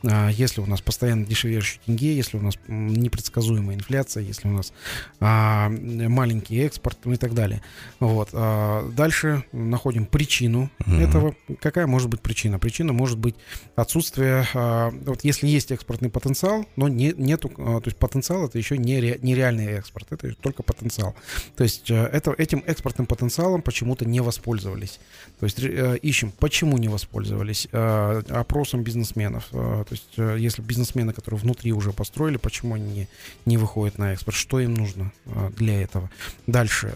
Uh-huh. 0.03 0.33
Если 0.33 0.61
у 0.61 0.67
нас 0.67 0.81
постоянно 0.81 1.25
дешевеющий 1.25 1.81
тенге, 1.85 2.15
если 2.15 2.37
у 2.37 2.41
нас 2.41 2.55
непредсказуемая 2.69 3.77
инфляция, 3.77 4.23
если 4.23 4.49
у 4.49 4.53
нас 4.53 4.73
а, 5.21 5.69
маленький 5.69 6.59
экспорт 6.59 6.99
и 7.07 7.17
так 7.17 7.35
далее. 7.35 7.63
Вот. 8.01 8.31
А, 8.33 8.89
дальше 8.91 9.45
находим 9.53 10.07
причину 10.07 10.71
uh-huh. 10.81 11.01
этого. 11.01 11.37
Какая 11.61 11.87
может 11.87 12.09
быть 12.09 12.21
причина? 12.21 12.59
Причина 12.59 12.93
может 12.93 13.19
быть 13.19 13.37
отсутствие, 13.75 14.47
а, 14.55 14.91
вот 15.05 15.25
если 15.25 15.47
есть 15.47 15.73
экспортный 15.73 16.11
потенциал, 16.11 16.67
но 16.77 16.89
не, 16.89 17.13
нету, 17.17 17.51
а, 17.59 17.81
то 17.81 17.89
есть 17.89 17.97
потенциал 17.97 18.47
это 18.47 18.59
еще 18.59 18.79
не, 18.79 19.01
ре, 19.01 19.19
не 19.23 19.35
реальный 19.35 19.67
экспорт, 19.67 20.09
это 20.11 20.35
только 20.35 20.63
потенциал. 20.63 21.15
То 21.57 21.65
есть 21.65 21.91
а, 21.91 22.09
это, 22.13 22.33
этим 22.33 22.63
экспортным 22.67 23.07
потенциалом 23.07 23.63
почему-то 23.63 24.05
не 24.05 24.21
воспользовались. 24.21 24.99
То 25.41 25.45
есть 25.45 25.59
а, 25.63 25.95
ищем, 25.95 26.33
почему 26.39 26.56
Почему 26.57 26.79
не 26.79 26.89
воспользовались? 26.89 27.69
Э, 27.71 28.23
опросом 28.31 28.83
бизнесменов. 28.83 29.49
Э, 29.53 29.85
то 29.87 29.93
есть, 29.93 30.09
э, 30.17 30.37
если 30.39 30.63
бизнесмены, 30.63 31.13
которые 31.13 31.39
внутри 31.39 31.71
уже 31.75 31.93
построили, 31.93 32.39
почему 32.39 32.77
они 32.77 32.91
не, 32.91 33.09
не 33.45 33.59
выходят 33.59 33.99
на 33.99 34.15
экспорт? 34.15 34.39
Что 34.39 34.59
им 34.59 34.73
нужно 34.73 35.13
для 35.59 35.83
этого? 35.83 36.09
Дальше. 36.47 36.95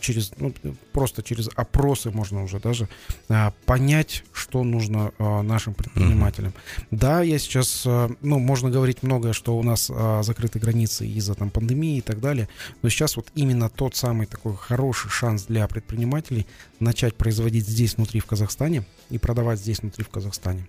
Через, 0.00 0.32
ну, 0.38 0.52
просто 0.90 1.22
через 1.22 1.48
опросы 1.54 2.10
можно 2.10 2.42
уже 2.42 2.58
даже 2.58 2.88
понять, 3.66 4.24
что 4.32 4.64
нужно 4.64 5.12
нашим 5.18 5.74
предпринимателям. 5.74 6.50
Mm-hmm. 6.50 6.86
Да, 6.90 7.22
я 7.22 7.38
сейчас, 7.38 7.84
ну, 7.84 8.38
можно 8.40 8.70
говорить 8.70 9.04
многое, 9.04 9.32
что 9.32 9.56
у 9.56 9.62
нас 9.62 9.92
закрыты 10.22 10.58
границы 10.58 11.06
из-за 11.06 11.34
там 11.34 11.50
пандемии 11.50 11.98
и 11.98 12.00
так 12.00 12.20
далее, 12.20 12.48
но 12.82 12.88
сейчас 12.88 13.16
вот 13.16 13.28
именно 13.36 13.68
тот 13.68 13.94
самый 13.94 14.26
такой 14.26 14.56
хороший 14.56 15.10
шанс 15.10 15.44
для 15.44 15.68
предпринимателей 15.68 16.46
начать 16.80 17.14
производить 17.14 17.66
здесь, 17.66 17.96
внутри, 17.96 18.20
в 18.20 18.26
Казахстане, 18.26 18.55
Казахстане 18.56 18.84
и 19.10 19.18
продавать 19.18 19.58
здесь 19.58 19.80
внутри 19.80 20.02
в 20.02 20.08
Казахстане. 20.08 20.66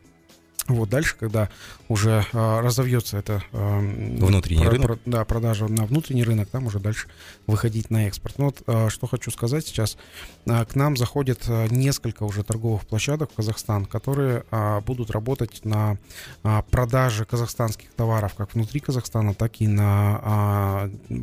Вот 0.68 0.90
дальше, 0.90 1.16
когда 1.18 1.50
уже 1.88 2.26
э, 2.34 2.60
разовьется 2.60 3.18
это 3.18 3.42
э, 3.54 3.80
внутренний 4.20 4.66
про, 4.66 4.72
рынок, 4.72 4.88
про, 4.88 5.00
да, 5.06 5.24
продажа 5.24 5.68
на 5.70 5.86
внутренний 5.86 6.26
рынок, 6.26 6.50
там 6.50 6.66
уже 6.66 6.80
дальше 6.80 7.08
выходить 7.48 7.90
на 7.90 8.08
экспорт. 8.08 8.38
Ну 8.38 8.46
вот 8.46 8.64
э, 8.68 8.90
что 8.90 9.08
хочу 9.08 9.32
сказать 9.32 9.66
сейчас, 9.66 9.98
э, 10.46 10.66
к 10.66 10.76
нам 10.76 10.98
заходит 10.98 11.46
э, 11.48 11.68
несколько 11.70 12.24
уже 12.24 12.44
торговых 12.44 12.86
площадок 12.86 13.32
в 13.32 13.36
Казахстан, 13.36 13.86
которые 13.86 14.44
э, 14.52 14.82
будут 14.82 15.10
работать 15.10 15.64
на 15.64 15.98
э, 16.44 16.62
продаже 16.70 17.24
казахстанских 17.24 17.94
товаров 17.94 18.34
как 18.36 18.54
внутри 18.54 18.82
Казахстана, 18.82 19.34
так 19.34 19.62
и 19.62 19.68
на 19.68 20.90
э, 21.10 21.22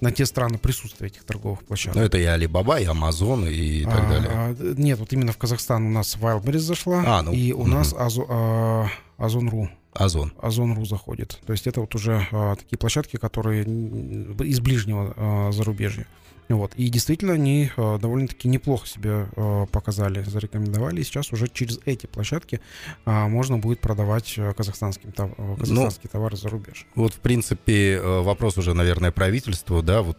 на 0.00 0.10
те 0.12 0.26
страны 0.26 0.58
присутствия 0.58 1.08
этих 1.08 1.24
торговых 1.24 1.64
площадок. 1.64 1.96
Ну, 1.96 2.02
это 2.02 2.18
и 2.18 2.24
Alibaba, 2.24 2.80
и 2.80 2.86
Amazon, 2.86 3.50
и 3.50 3.84
так 3.84 4.04
а, 4.04 4.08
далее. 4.08 4.30
А, 4.32 4.54
нет, 4.78 4.98
вот 4.98 5.12
именно 5.12 5.32
в 5.32 5.38
Казахстан 5.38 5.86
у 5.86 5.90
нас 5.90 6.16
Wildberries 6.20 6.58
зашла, 6.58 7.02
а, 7.06 7.22
ну, 7.22 7.32
и 7.32 7.52
у 7.52 7.60
угу. 7.60 7.68
нас 7.68 7.94
Азу, 7.96 8.26
а, 8.28 8.88
Озон.ру. 9.18 9.68
Озон. 9.92 10.32
Озон.ру 10.40 10.84
заходит. 10.84 11.40
То 11.46 11.52
есть 11.52 11.66
это 11.66 11.80
вот 11.80 11.94
уже 11.94 12.26
а, 12.30 12.56
такие 12.56 12.78
площадки, 12.78 13.16
которые 13.16 13.64
из 13.64 14.60
ближнего 14.60 15.14
а, 15.16 15.52
зарубежья. 15.52 16.06
Вот. 16.50 16.74
И 16.74 16.88
действительно 16.88 17.34
они 17.34 17.70
э, 17.76 17.98
довольно-таки 18.00 18.48
неплохо 18.48 18.86
себя 18.86 19.28
э, 19.36 19.66
показали, 19.70 20.22
зарекомендовали. 20.24 21.00
И 21.00 21.04
сейчас 21.04 21.32
уже 21.32 21.48
через 21.48 21.78
эти 21.84 22.06
площадки 22.06 22.60
э, 23.06 23.28
можно 23.28 23.58
будет 23.58 23.80
продавать 23.80 24.34
э, 24.36 24.52
казахстанским, 24.52 25.12
тов, 25.12 25.30
э, 25.38 25.56
казахстанские 25.58 26.10
ну, 26.12 26.18
товары 26.18 26.36
за 26.36 26.48
рубеж. 26.48 26.86
Вот, 26.96 27.14
в 27.14 27.20
принципе, 27.20 28.00
вопрос 28.00 28.58
уже, 28.58 28.74
наверное, 28.74 29.12
правительству, 29.12 29.80
да, 29.80 30.02
вот 30.02 30.18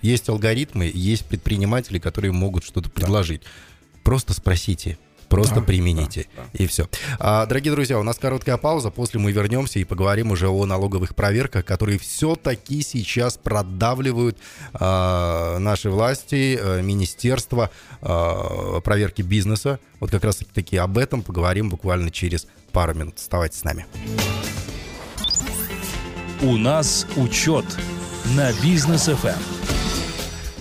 есть 0.00 0.28
алгоритмы, 0.30 0.90
есть 0.92 1.26
предприниматели, 1.26 1.98
которые 1.98 2.32
могут 2.32 2.64
что-то 2.64 2.88
предложить. 2.90 3.42
Да. 3.42 3.48
Просто 4.02 4.32
спросите, 4.32 4.98
Просто 5.28 5.56
да, 5.56 5.62
примените. 5.62 6.28
Да, 6.36 6.42
да. 6.42 6.48
И 6.52 6.66
все. 6.66 6.88
А, 7.18 7.46
дорогие 7.46 7.72
друзья, 7.72 7.98
у 7.98 8.02
нас 8.02 8.18
короткая 8.18 8.56
пауза. 8.56 8.90
После 8.90 9.20
мы 9.20 9.32
вернемся 9.32 9.78
и 9.78 9.84
поговорим 9.84 10.30
уже 10.30 10.48
о 10.48 10.64
налоговых 10.66 11.14
проверках, 11.14 11.64
которые 11.64 11.98
все-таки 11.98 12.82
сейчас 12.82 13.36
продавливают 13.36 14.38
а, 14.74 15.58
наши 15.58 15.90
власти, 15.90 16.58
а, 16.60 16.80
министерства, 16.80 17.70
а, 18.02 18.80
проверки 18.80 19.22
бизнеса. 19.22 19.80
Вот 20.00 20.10
как 20.10 20.24
раз 20.24 20.42
таки 20.52 20.76
об 20.76 20.98
этом 20.98 21.22
поговорим 21.22 21.68
буквально 21.68 22.10
через 22.10 22.46
пару 22.72 22.94
минут. 22.94 23.18
Оставайтесь 23.18 23.58
с 23.58 23.64
нами. 23.64 23.86
У 26.42 26.56
нас 26.56 27.06
учет 27.16 27.64
на 28.36 28.52
бизнес 28.62 29.08
FM. 29.08 29.75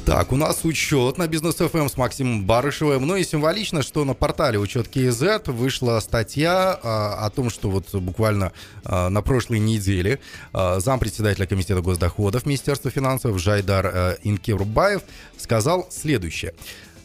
Так, 0.05 0.31
у 0.31 0.35
нас 0.35 0.63
учет 0.63 1.17
на 1.17 1.27
бизнес 1.27 1.55
FM 1.59 1.79
эм 1.79 1.89
с 1.89 1.97
Максимом 1.97 2.45
Барышевым. 2.45 3.07
Ну 3.07 3.15
и 3.15 3.23
символично, 3.23 3.81
что 3.81 4.05
на 4.05 4.13
портале 4.13 4.59
учет 4.59 4.87
КЗ 4.87 5.41
вышла 5.47 5.99
статья 5.99 6.79
а, 6.83 7.25
о 7.25 7.29
том, 7.31 7.49
что 7.49 7.71
вот 7.71 7.91
буквально 7.95 8.51
а, 8.83 9.09
на 9.09 9.23
прошлой 9.23 9.57
неделе 9.57 10.19
а, 10.53 10.79
зампредседателя 10.79 11.47
Комитета 11.47 11.81
госдоходов 11.81 12.45
Министерства 12.45 12.91
финансов 12.91 13.39
Жайдар 13.39 13.85
а, 13.87 14.17
Инкерубаев 14.21 15.01
сказал 15.37 15.87
следующее. 15.89 16.53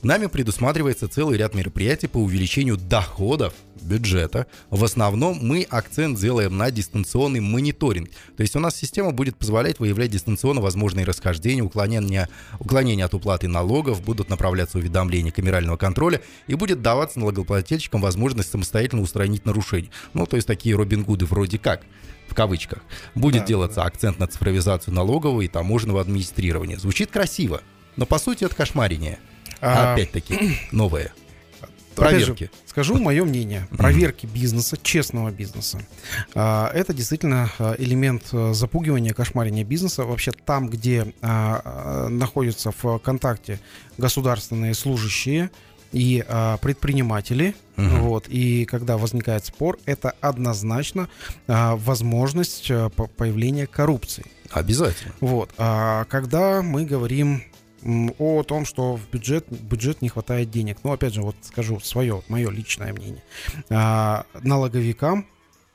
Нами 0.02 0.26
предусматривается 0.26 1.08
целый 1.08 1.36
ряд 1.36 1.54
мероприятий 1.54 2.06
по 2.06 2.16
увеличению 2.16 2.78
доходов 2.78 3.52
бюджета. 3.82 4.46
В 4.70 4.82
основном 4.82 5.38
мы 5.42 5.66
акцент 5.68 6.18
делаем 6.18 6.56
на 6.56 6.70
дистанционный 6.70 7.40
мониторинг. 7.40 8.08
То 8.34 8.42
есть 8.42 8.56
у 8.56 8.60
нас 8.60 8.76
система 8.76 9.10
будет 9.12 9.36
позволять 9.36 9.78
выявлять 9.78 10.10
дистанционно 10.10 10.62
возможные 10.62 11.04
расхождения, 11.04 11.62
уклонения, 11.62 12.30
уклонения 12.58 13.04
от 13.04 13.12
уплаты 13.12 13.46
налогов, 13.46 14.02
будут 14.02 14.30
направляться 14.30 14.78
уведомления 14.78 15.32
камерального 15.32 15.76
контроля 15.76 16.22
и 16.46 16.54
будет 16.54 16.80
даваться 16.80 17.18
налогоплательщикам 17.20 18.00
возможность 18.00 18.50
самостоятельно 18.50 19.02
устранить 19.02 19.44
нарушения. 19.44 19.90
Ну, 20.14 20.24
то 20.24 20.36
есть 20.36 20.46
такие 20.46 20.76
Робин 20.76 21.04
Гуды 21.04 21.26
вроде 21.26 21.58
как 21.58 21.82
в 22.26 22.34
кавычках. 22.34 22.78
Будет 23.14 23.42
да, 23.42 23.46
делаться 23.48 23.80
да. 23.80 23.84
акцент 23.84 24.18
на 24.18 24.26
цифровизацию 24.26 24.94
налогового 24.94 25.42
и 25.42 25.48
таможенного 25.48 26.00
администрирования. 26.00 26.78
Звучит 26.78 27.10
красиво, 27.10 27.60
но 27.96 28.06
по 28.06 28.18
сути 28.18 28.44
это 28.44 28.54
кошмарение. 28.54 29.18
А... 29.60 29.94
Опять-таки, 29.94 30.58
новое. 30.72 31.12
Проверки. 31.94 32.44
Же, 32.44 32.50
скажу 32.66 32.98
мое 32.98 33.24
мнение. 33.24 33.66
Проверки 33.76 34.24
бизнеса, 34.24 34.78
честного 34.82 35.30
бизнеса. 35.30 35.80
А, 36.34 36.70
это 36.72 36.94
действительно 36.94 37.50
а, 37.58 37.74
элемент 37.76 38.28
а, 38.32 38.54
запугивания, 38.54 39.12
кошмарения 39.12 39.64
бизнеса. 39.64 40.04
Вообще 40.04 40.30
там, 40.32 40.68
где 40.68 41.12
находятся 41.20 42.72
в 42.82 42.98
контакте 42.98 43.60
государственные 43.98 44.74
служащие, 44.74 45.50
и 45.92 46.24
а, 46.28 46.56
предприниматели. 46.58 47.54
Угу. 47.76 47.86
Вот, 47.86 48.28
и 48.28 48.64
когда 48.64 48.96
возникает 48.96 49.44
спор, 49.44 49.78
это 49.86 50.14
однозначно 50.20 51.08
а, 51.46 51.76
возможность 51.76 52.70
а, 52.70 52.88
появления 52.90 53.66
коррупции. 53.66 54.26
Обязательно. 54.50 55.14
Вот, 55.20 55.50
а 55.58 56.04
когда 56.04 56.62
мы 56.62 56.84
говорим 56.84 57.44
о 58.18 58.42
том, 58.42 58.64
что 58.64 58.96
в 58.96 59.08
бюджет, 59.10 59.46
бюджет 59.50 60.02
не 60.02 60.08
хватает 60.08 60.50
денег. 60.50 60.78
Ну, 60.84 60.92
опять 60.92 61.14
же, 61.14 61.22
вот 61.22 61.36
скажу 61.42 61.80
свое, 61.80 62.22
мое 62.28 62.50
личное 62.50 62.92
мнение. 62.92 63.22
А, 63.70 64.24
налоговикам, 64.42 65.26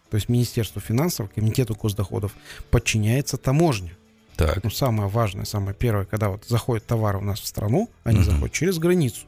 то 0.10 0.16
есть 0.16 0.30
Министерству 0.30 0.80
финансов, 0.82 1.30
Комитету 1.34 1.76
госдоходов, 1.76 2.34
подчиняется 2.70 3.38
таможня. 3.38 3.98
Так. 4.36 4.64
Ну, 4.64 4.70
самое 4.70 5.10
важное, 5.10 5.46
самое 5.46 5.76
первое, 5.76 6.06
когда 6.06 6.30
вот 6.30 6.46
заходят 6.46 6.86
товары 6.86 7.18
у 7.18 7.22
нас 7.22 7.40
в 7.40 7.48
страну, 7.48 7.90
они 8.04 8.20
угу. 8.20 8.26
заходят 8.26 8.54
через 8.54 8.78
границу, 8.78 9.26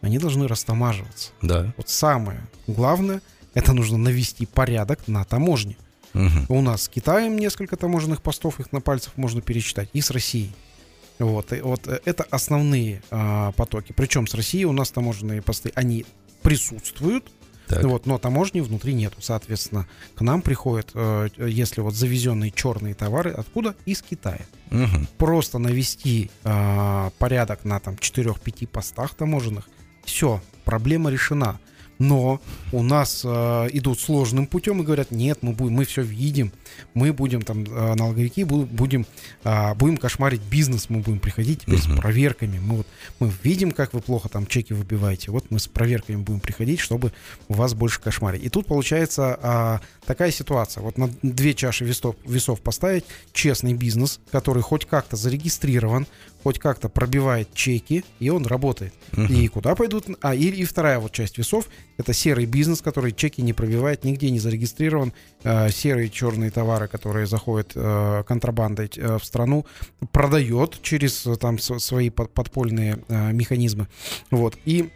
они 0.00 0.18
должны 0.18 0.46
растамаживаться. 0.46 1.30
Да. 1.42 1.72
Вот 1.76 1.88
самое 1.88 2.40
главное, 2.66 3.22
это 3.54 3.72
нужно 3.72 3.98
навести 3.98 4.46
порядок 4.46 5.08
на 5.08 5.24
таможне. 5.24 5.76
Угу. 6.14 6.54
У 6.54 6.60
нас 6.60 6.82
с 6.82 6.88
Китаем 6.88 7.38
несколько 7.38 7.76
таможенных 7.76 8.22
постов, 8.22 8.60
их 8.60 8.72
на 8.72 8.80
пальцах 8.80 9.16
можно 9.16 9.40
пересчитать, 9.40 9.88
и 9.92 10.00
с 10.00 10.10
Россией. 10.10 10.52
Вот, 11.20 11.52
и 11.52 11.60
вот 11.60 11.86
э, 11.86 12.00
это 12.04 12.24
основные 12.30 13.02
а, 13.10 13.52
потоки. 13.52 13.92
Причем 13.92 14.26
с 14.26 14.34
Россией 14.34 14.64
у 14.64 14.72
нас 14.72 14.90
таможенные 14.90 15.42
посты, 15.42 15.70
они 15.74 16.06
присутствуют, 16.42 17.30
Так. 17.68 17.84
Вот, 17.84 18.06
но 18.06 18.18
таможни 18.18 18.60
внутри 18.60 18.94
нету. 18.94 19.18
Соответственно, 19.20 19.86
к 20.16 20.22
нам 20.22 20.42
приходят, 20.42 20.90
э, 20.94 21.28
если 21.38 21.82
вот 21.82 21.94
завезенные 21.94 22.50
черные 22.50 22.94
товары, 22.94 23.30
откуда? 23.30 23.76
Из 23.84 24.02
Китая. 24.02 24.44
Мгм. 24.70 25.06
Просто 25.18 25.58
навести 25.58 26.30
э, 26.42 27.10
порядок 27.18 27.64
на 27.64 27.78
там 27.78 27.94
4-5 27.94 28.66
постах 28.66 29.14
таможенных, 29.14 29.68
все, 30.04 30.40
проблема 30.64 31.10
решена. 31.10 31.60
Но 32.00 32.40
у 32.72 32.82
нас 32.82 33.22
э, 33.24 33.68
идут 33.74 34.00
сложным 34.00 34.46
путем 34.46 34.80
и 34.80 34.84
говорят, 34.84 35.10
нет, 35.10 35.38
мы 35.42 35.52
будем, 35.52 35.74
мы 35.74 35.84
все 35.84 36.00
видим, 36.02 36.50
мы 36.94 37.12
будем 37.12 37.42
там 37.42 37.62
э, 37.64 37.94
налоговики 37.94 38.42
бу- 38.42 38.64
будем 38.64 39.06
а, 39.44 39.74
будем 39.74 39.98
кошмарить 39.98 40.40
бизнес, 40.40 40.88
мы 40.88 41.00
будем 41.00 41.20
приходить 41.20 41.60
теперь 41.60 41.78
Мгм. 41.78 41.96
с 41.96 42.00
проверками. 42.00 42.58
Мы 42.58 42.76
вот 42.78 42.86
мы 43.18 43.30
видим, 43.42 43.70
как 43.70 43.92
вы 43.92 44.00
плохо 44.00 44.28
там 44.30 44.46
чеки 44.46 44.72
выбиваете. 44.72 45.30
Вот 45.30 45.44
мы 45.50 45.58
с 45.60 45.68
проверками 45.68 46.16
будем 46.16 46.40
приходить, 46.40 46.80
чтобы 46.80 47.12
у 47.48 47.54
вас 47.54 47.74
больше 47.74 48.00
кошмарить. 48.00 48.42
И 48.44 48.48
тут 48.48 48.66
получается 48.66 49.38
а, 49.42 49.80
такая 50.06 50.30
ситуация. 50.30 50.82
Вот 50.82 50.96
на 50.96 51.08
две 51.22 51.52
чаши 51.52 51.84
весов, 51.84 52.16
весов 52.24 52.62
поставить 52.62 53.04
честный 53.34 53.74
бизнес, 53.74 54.20
который 54.32 54.62
хоть 54.62 54.86
как-то 54.86 55.16
зарегистрирован, 55.16 56.06
хоть 56.42 56.58
как-то 56.58 56.88
пробивает 56.88 57.52
чеки, 57.54 58.04
и 58.18 58.30
он 58.30 58.46
работает. 58.46 58.92
Мгм. 59.12 59.26
И 59.32 59.48
куда 59.48 59.74
пойдут? 59.74 60.06
А, 60.20 60.34
и, 60.34 60.48
и 60.48 60.64
вторая 60.64 60.98
вот 60.98 61.12
часть 61.12 61.38
весов 61.38 61.68
это 61.96 62.12
серый 62.12 62.46
бизнес, 62.46 62.80
который 62.80 63.12
чеки 63.12 63.42
не 63.42 63.52
пробивает, 63.52 64.04
нигде 64.04 64.30
не 64.30 64.38
зарегистрирован. 64.38 65.12
Э, 65.44 65.70
серые 65.70 66.08
черные 66.08 66.50
товары, 66.50 66.88
которые 66.88 67.26
заходят 67.26 67.72
э, 67.74 68.24
контрабандой 68.26 68.90
э, 68.96 69.18
в 69.18 69.24
страну, 69.24 69.66
продает 70.12 70.80
через 70.82 71.26
э, 71.26 71.36
там 71.36 71.58
свои 71.58 72.10
под- 72.10 72.32
подпольные 72.32 72.98
э, 73.08 73.32
механизмы. 73.32 73.88
Вот. 74.30 74.56
И 74.64 74.90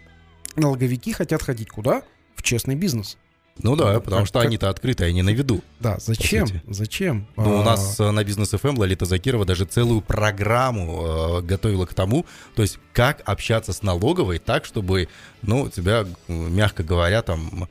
налоговики 0.56 1.12
хотят 1.12 1.42
ходить 1.42 1.68
куда? 1.68 2.02
В 2.36 2.42
честный 2.42 2.74
бизнес. 2.74 3.18
Ну 3.62 3.76
да, 3.76 4.00
потому 4.00 4.22
Как- 4.22 4.26
что 4.28 4.38
как- 4.40 4.48
они-то 4.48 4.68
открыты, 4.68 5.04
они 5.04 5.22
на 5.22 5.30
виду. 5.30 5.62
Да, 5.78 5.98
зачем? 6.00 6.46
Зачем? 6.68 7.26
Ну, 7.36 7.58
у 7.58 7.60
А, 7.60 7.64
нас 7.64 8.00
э, 8.00 8.10
на 8.10 8.24
бизнес 8.24 8.52
FM 8.52 8.76
Лолита 8.78 9.04
Закирова 9.04 9.44
даже 9.44 9.64
целую 9.64 10.00
программу 10.00 11.38
э, 11.38 11.42
готовила 11.42 11.86
к 11.86 11.94
тому, 11.94 12.26
то 12.56 12.62
есть 12.62 12.78
как 12.92 13.22
общаться 13.24 13.72
с 13.72 13.82
налоговой 13.82 14.38
так, 14.38 14.64
чтобы, 14.64 15.08
ну, 15.42 15.68
тебя, 15.68 16.04
мягко 16.28 16.82
говоря, 16.82 17.22
там 17.22 17.68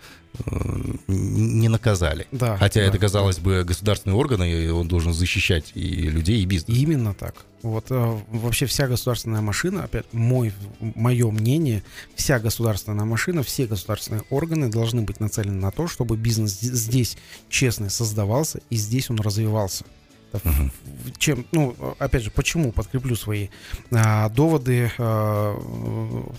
не 1.08 1.68
наказали. 1.70 2.28
Да, 2.32 2.58
Хотя 2.58 2.82
да, 2.82 2.88
это, 2.88 2.98
казалось 2.98 3.40
бы, 3.40 3.64
государственный 3.64 4.16
орган, 4.16 4.44
и 4.44 4.68
он 4.70 4.88
должен 4.88 5.14
защищать 5.14 5.72
и 5.76 6.10
людей, 6.10 6.42
и 6.42 6.46
бизнес. 6.46 6.78
Именно 6.78 7.14
так. 7.14 7.46
Вот 7.62 7.86
э, 7.92 8.20
вообще 8.32 8.66
вся 8.66 8.88
государственная 8.88 9.42
машина, 9.42 9.84
опять 9.84 10.06
мой, 10.12 10.52
мое 10.80 11.32
мнение, 11.32 11.84
вся 12.16 12.40
государственная 12.40 13.06
машина, 13.06 13.42
все 13.44 13.68
государственные 13.68 14.24
органы 14.30 14.70
должны 14.70 15.02
быть 15.02 15.20
нацелены 15.20 15.62
на 15.62 15.72
то, 15.72 15.88
чтобы 15.88 16.18
бизнес 16.18 16.60
здесь 16.60 17.18
честный 17.50 17.90
создавался 17.90 18.60
и 18.70 18.76
здесь 18.76 19.10
он 19.10 19.20
развивался. 19.20 19.86
Это 20.34 20.50
в- 20.50 20.60
Мгм. 20.60 20.72
в- 20.84 21.18
Чем, 21.20 21.46
ну, 21.52 21.76
опять 22.00 22.24
же, 22.24 22.32
почему 22.32 22.72
подкреплю 22.72 23.16
свои 23.16 23.48
а, 23.92 24.28
доводы 24.30 24.92
а, 24.98 25.56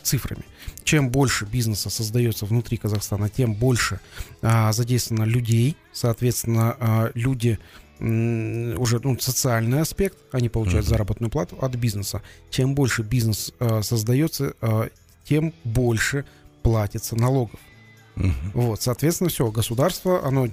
цифрами. 0.02 0.42
Чем 0.82 1.10
больше 1.10 1.44
бизнеса 1.46 1.88
создается 1.90 2.44
внутри 2.44 2.76
Казахстана, 2.76 3.28
тем 3.28 3.54
больше 3.54 4.00
а, 4.42 4.72
задействовано 4.72 5.24
людей, 5.24 5.76
соответственно, 5.92 6.76
а, 6.78 7.10
люди 7.14 7.58
уже 8.00 9.00
ну, 9.04 9.16
социальный 9.20 9.80
аспект, 9.80 10.18
они 10.32 10.48
получают 10.48 10.84
Мгм. 10.84 10.90
заработную 10.90 11.30
плату 11.30 11.56
от 11.60 11.76
бизнеса. 11.76 12.22
Чем 12.50 12.74
больше 12.74 13.02
бизнес 13.02 13.52
э, 13.60 13.82
создается, 13.82 14.54
э, 14.60 14.88
тем 15.24 15.54
больше 15.62 16.24
платится 16.62 17.14
налогов. 17.16 17.58
Вот, 18.54 18.80
соответственно, 18.82 19.30
все, 19.30 19.50
государство, 19.50 20.24
оно 20.24 20.48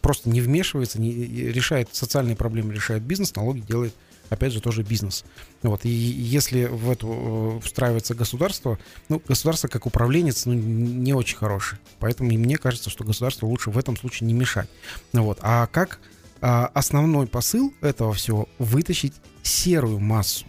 просто 0.00 0.30
не 0.30 0.40
вмешивается, 0.40 1.00
не 1.00 1.12
решает 1.12 1.88
социальные 1.92 2.36
проблемы, 2.36 2.72
решает 2.72 3.02
бизнес, 3.02 3.34
налоги 3.34 3.60
делает, 3.60 3.94
опять 4.30 4.52
же, 4.52 4.60
тоже 4.60 4.82
бизнес. 4.82 5.24
Вот, 5.62 5.84
и 5.84 5.90
если 5.90 6.64
в 6.64 6.90
эту 6.90 7.58
э, 7.58 7.60
встраивается 7.64 8.14
государство, 8.14 8.78
ну, 9.08 9.20
государство 9.26 9.68
как 9.68 9.86
управленец, 9.86 10.46
ну, 10.46 10.54
не 10.54 11.12
очень 11.12 11.36
хороший. 11.36 11.78
Поэтому 11.98 12.30
и 12.30 12.38
мне 12.38 12.56
кажется, 12.56 12.88
что 12.88 13.04
государство 13.04 13.46
лучше 13.46 13.70
в 13.70 13.78
этом 13.78 13.96
случае 13.96 14.26
не 14.26 14.34
мешать. 14.34 14.68
Вот, 15.12 15.38
а 15.42 15.66
как 15.66 16.00
а, 16.46 16.70
основной 16.74 17.26
посыл 17.26 17.72
этого 17.80 18.12
всего 18.12 18.48
вытащить 18.58 19.14
серую 19.42 19.98
массу 19.98 20.44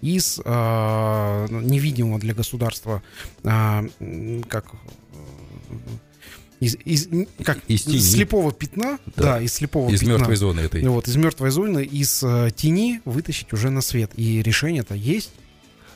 из 0.00 0.40
а, 0.44 1.46
невидимого 1.48 2.18
для 2.18 2.34
государства 2.34 3.00
м, 3.44 4.42
как 4.48 4.66
э, 4.66 4.76
из, 6.60 6.74
из- 6.84 7.08
как 7.44 7.58
Из 7.68 7.82
тени. 7.84 7.98
слепого 7.98 8.50
пятна, 8.52 8.98
Да. 9.14 9.22
да, 9.22 9.40
из 9.40 9.52
слепого 9.52 9.90
Из 9.90 10.00
пятна. 10.00 10.12
мертвой 10.14 10.36
зоны 10.36 10.60
этой. 10.60 10.82
Вот, 10.88 11.06
из 11.06 11.16
мертвой 11.16 11.50
зоны, 11.50 11.84
из 11.84 12.22
э, 12.22 12.50
тени 12.56 13.02
вытащить 13.04 13.52
уже 13.52 13.68
на 13.70 13.80
свет. 13.82 14.10
И 14.16 14.42
решение-то 14.42 14.94
есть. 14.94 15.32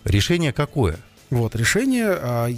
Решение 0.04 0.52
какое? 0.52 0.98
Вот, 1.30 1.54
решение 1.56 2.08
а, 2.10 2.48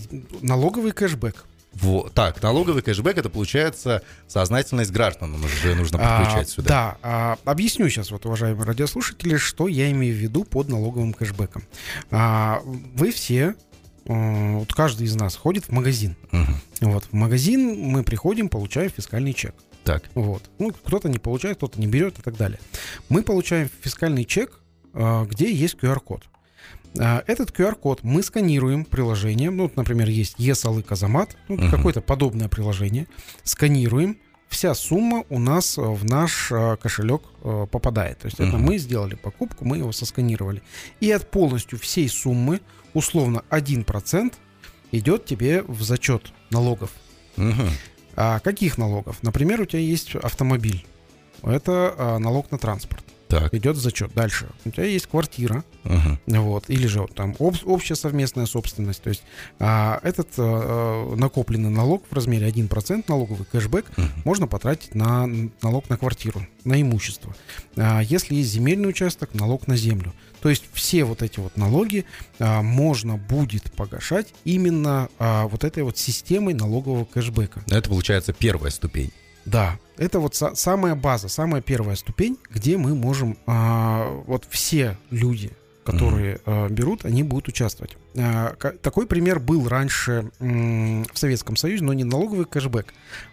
налоговый 0.40 0.92
кэшбэк. 0.92 1.44
Во- 1.74 2.08
Так, 2.12 2.42
налоговый 2.42 2.82
кэшбэк 2.82 3.18
это 3.18 3.30
получается 3.30 4.02
сознательность 4.28 4.90
граждан. 4.92 5.34
Уже 5.42 5.74
нужно 5.74 5.98
подключать 5.98 6.48
А, 6.48 6.50
сюда. 6.50 6.68
Да, 6.68 6.96
а, 7.02 7.38
объясню 7.44 7.88
сейчас, 7.88 8.10
вот, 8.10 8.26
уважаемые 8.26 8.64
радиослушатели, 8.66 9.36
что 9.36 9.68
я 9.68 9.90
имею 9.90 10.14
в 10.14 10.18
виду 10.18 10.44
под 10.44 10.68
налоговым 10.68 11.12
кэшбэком. 11.14 11.62
А, 12.10 12.60
вы 12.64 13.10
все, 13.12 13.34
э, 13.44 13.54
вот 14.04 14.72
каждый 14.72 15.06
из 15.06 15.14
нас 15.16 15.36
ходит 15.36 15.64
в 15.64 15.70
магазин. 15.72 16.16
Мгм. 16.32 16.54
Вот, 16.80 17.04
в 17.04 17.12
магазин 17.12 17.78
мы 17.80 18.02
приходим, 18.02 18.48
получаем 18.48 18.90
фискальный 18.90 19.32
чек. 19.32 19.54
Так. 19.84 20.04
Вот. 20.14 20.42
Ну, 20.58 20.70
кто-то 20.72 21.08
не 21.08 21.18
получает, 21.18 21.56
кто-то 21.58 21.80
не 21.80 21.86
берет 21.86 22.18
и 22.18 22.22
так 22.22 22.36
далее. 22.36 22.58
Мы 23.08 23.22
получаем 23.22 23.68
фискальный 23.80 24.24
чек, 24.24 24.60
э, 24.94 25.24
где 25.28 25.52
есть 25.52 25.76
QR-код. 25.80 26.22
А, 26.98 27.24
Этот 27.26 27.50
QR-код 27.50 28.00
мы 28.02 28.22
сканируем 28.22 28.84
приложением. 28.84 29.56
Ну, 29.56 29.62
вот, 29.64 29.76
например, 29.76 30.08
есть 30.08 30.34
ЕСАЛы 30.38 30.82
Казамат, 30.82 31.36
ну, 31.48 31.56
Мгм. 31.56 31.70
какое-то 31.70 32.00
подобное 32.00 32.48
приложение. 32.48 33.06
Сканируем. 33.44 34.18
Вся 34.48 34.74
сумма 34.74 35.24
у 35.30 35.38
нас 35.38 35.78
в 35.78 36.04
наш 36.04 36.52
э, 36.52 36.76
кошелек 36.76 37.22
попадает. 37.70 38.18
То 38.18 38.26
есть 38.26 38.38
это 38.38 38.56
Мгм. 38.58 38.62
мы 38.66 38.78
сделали 38.78 39.14
покупку, 39.14 39.64
мы 39.64 39.78
его 39.78 39.92
сосканировали. 39.92 40.62
И 41.00 41.10
от 41.10 41.30
полностью 41.30 41.78
всей 41.78 42.08
суммы, 42.08 42.60
условно 42.94 43.44
1%, 43.50 44.34
идет 44.92 45.24
тебе 45.24 45.62
в 45.62 45.82
зачет 45.82 46.32
налогов. 46.50 46.90
Мгм. 47.36 47.70
А 48.14 48.40
каких 48.40 48.78
налогов? 48.78 49.22
Например, 49.22 49.60
у 49.60 49.64
тебя 49.64 49.80
есть 49.80 50.14
автомобиль. 50.16 50.84
Это 51.42 51.94
а, 51.96 52.18
налог 52.18 52.50
на 52.50 52.58
транспорт. 52.58 53.01
Так. 53.32 53.54
Идет 53.54 53.76
зачет. 53.76 54.12
Дальше. 54.14 54.46
У 54.64 54.70
тебя 54.70 54.84
есть 54.84 55.06
квартира. 55.06 55.64
Мгм. 55.84 56.18
Вот, 56.26 56.68
или 56.68 56.86
же 56.86 57.06
там 57.14 57.34
об- 57.38 57.56
общая 57.64 57.94
совместная 57.94 58.46
собственность. 58.46 59.02
То 59.02 59.08
есть 59.08 59.22
а, 59.58 59.98
этот 60.02 60.28
а, 60.38 61.14
накопленный 61.16 61.70
налог 61.70 62.04
в 62.08 62.12
размере 62.14 62.46
1% 62.48 63.04
налоговый 63.08 63.44
кэшбэк 63.50 63.86
Мгм. 63.96 64.08
можно 64.24 64.46
потратить 64.46 64.94
на 64.94 65.26
налог 65.62 65.88
на 65.88 65.96
квартиру, 65.96 66.46
на 66.64 66.80
имущество. 66.80 67.34
А, 67.76 68.00
Если 68.02 68.34
есть 68.34 68.50
земельный 68.50 68.88
участок, 68.90 69.34
налог 69.34 69.66
на 69.66 69.76
землю. 69.76 70.12
То 70.40 70.48
есть 70.50 70.64
все 70.72 71.04
вот 71.04 71.22
эти 71.22 71.40
вот 71.40 71.56
налоги 71.56 72.04
а, 72.38 72.62
можно 72.62 73.16
будет 73.16 73.72
погашать 73.72 74.34
именно 74.44 75.08
а, 75.18 75.46
вот 75.48 75.64
этой 75.64 75.82
вот 75.84 75.96
системой 75.98 76.54
налогового 76.54 77.04
кэшбэка. 77.06 77.62
Это 77.68 77.88
получается 77.88 78.32
первая 78.32 78.70
ступень. 78.70 79.10
Да, 79.44 79.78
это 79.96 80.20
вот 80.20 80.34
са- 80.34 80.54
самая 80.54 80.94
база, 80.94 81.28
самая 81.28 81.60
первая 81.62 81.96
ступень, 81.96 82.38
где 82.50 82.76
мы 82.76 82.94
можем, 82.94 83.36
а, 83.46 84.06
вот 84.26 84.46
все 84.48 84.96
люди, 85.10 85.50
которые 85.84 86.40
а, 86.46 86.68
берут, 86.68 87.04
они 87.04 87.22
будут 87.22 87.48
участвовать. 87.48 87.96
А, 88.16 88.54
ка- 88.56 88.72
такой 88.72 89.06
пример 89.06 89.40
был 89.40 89.68
раньше 89.68 90.30
м, 90.40 91.04
в 91.12 91.18
Советском 91.18 91.56
Союзе, 91.56 91.82
но 91.84 91.92
не 91.92 92.04
налоговый 92.04 92.44
кэшбэк, 92.44 92.86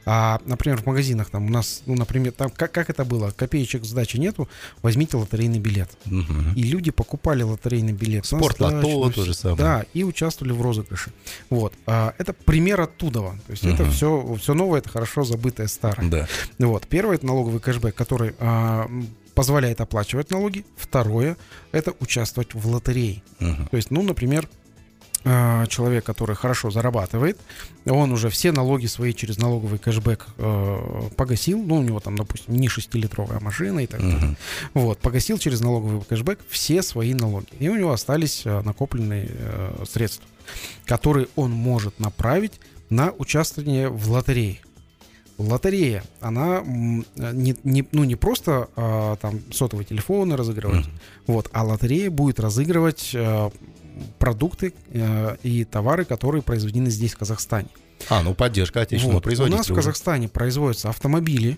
а, 0.05 0.39
например, 0.45 0.77
в 0.81 0.85
магазинах 0.85 1.29
там 1.29 1.45
у 1.45 1.49
нас, 1.49 1.83
ну, 1.85 1.95
например, 1.95 2.31
там 2.31 2.49
как, 2.49 2.71
как 2.71 2.89
это 2.89 3.05
было, 3.05 3.31
копеечек 3.31 3.85
сдачи 3.85 4.17
нету, 4.17 4.47
возьмите 4.81 5.17
лотерейный 5.17 5.59
билет. 5.59 5.89
Мгм. 6.05 6.53
И 6.55 6.63
люди 6.63 6.91
покупали 6.91 7.43
лотерейный 7.43 7.93
билет. 7.93 8.25
сдачу, 8.25 9.07
на 9.07 9.11
то 9.13 9.23
же 9.25 9.33
самое. 9.33 9.57
Да, 9.57 9.85
и 9.93 10.03
участвовали 10.03 10.53
в 10.53 10.61
розыгрыше. 10.61 11.11
Вот. 11.49 11.73
А, 11.85 12.13
это 12.17 12.33
пример 12.33 12.81
оттуда. 12.81 13.19
То 13.47 13.51
есть 13.51 13.63
это 13.65 13.83
Мгм. 13.83 13.91
все, 13.91 14.37
все 14.39 14.53
новое, 14.53 14.79
это 14.79 14.89
хорошо 14.89 15.23
забытое 15.23 15.67
старое. 15.67 16.09
Да. 16.09 16.27
Вот. 16.57 16.87
Первое 16.87 17.15
это 17.15 17.25
налоговый 17.25 17.59
кэшбэк, 17.59 17.93
который 17.95 18.33
м, 18.89 19.07
позволяет 19.39 19.79
оплачивать 19.79 20.31
налоги. 20.31 20.65
Второе 20.75 21.37
это 21.71 21.93
участвовать 22.01 22.53
в 22.53 22.67
лотерее. 22.67 23.23
Мгм. 23.39 23.67
То 23.67 23.77
есть, 23.77 23.89
ну, 23.89 24.01
например, 24.01 24.49
а, 25.23 25.65
человек, 25.67 26.03
который 26.03 26.35
хорошо 26.35 26.71
зарабатывает, 26.71 27.39
он 27.85 28.11
уже 28.11 28.27
все 28.27 28.51
налоги 28.51 28.87
свои 28.87 29.13
через 29.13 29.37
налоговый 29.37 29.79
кэшбэк 29.79 30.27
э, 30.37 31.09
погасил. 31.15 31.63
Ну, 31.63 31.77
у 31.77 31.81
него 31.81 32.01
там, 32.01 32.17
допустим, 32.17 32.53
не 32.55 32.67
6-литровая 32.67 33.39
машина 33.39 33.79
и 33.79 33.87
так 33.87 34.01
далее. 34.01 34.17
Мгм. 34.17 34.37
Вот, 34.73 34.99
погасил 34.99 35.37
через 35.37 35.61
налоговый 35.61 36.01
кэшбэк 36.01 36.41
все 36.49 36.83
свои 36.83 37.13
налоги. 37.13 37.47
И 37.59 37.69
у 37.69 37.77
него 37.77 37.93
остались 37.93 38.41
э, 38.43 38.61
накопленные 38.63 39.29
э, 39.29 39.85
средства, 39.89 40.25
которые 40.85 41.29
он 41.37 41.51
может 41.51 41.97
направить 42.01 42.59
на 42.89 43.13
участие 43.17 43.87
в 43.87 44.11
лотерее. 44.11 44.59
Лотерея, 45.39 46.03
она 46.19 46.61
не, 46.65 47.55
не, 47.63 47.87
ну, 47.91 48.03
не 48.03 48.15
просто 48.15 48.69
а, 48.75 49.15
там 49.15 49.39
сотовые 49.51 49.85
телефоны 49.85 50.35
разыгрывать, 50.35 50.85
mm-hmm. 50.85 51.23
вот, 51.27 51.49
а 51.53 51.63
лотерея 51.63 52.11
будет 52.11 52.39
разыгрывать 52.39 53.11
а, 53.15 53.49
продукты 54.17 54.73
а, 54.93 55.37
и 55.41 55.63
товары, 55.63 56.03
которые 56.03 56.41
произведены 56.41 56.89
здесь, 56.89 57.13
в 57.13 57.17
Казахстане. 57.17 57.69
А, 58.09 58.21
ну 58.21 58.33
поддержка 58.33 58.81
отечественного 58.81 59.17
вот. 59.17 59.23
производителя. 59.23 59.55
У 59.55 59.59
нас 59.59 59.69
в 59.69 59.73
Казахстане 59.73 60.27
производятся 60.27 60.89
автомобили, 60.89 61.57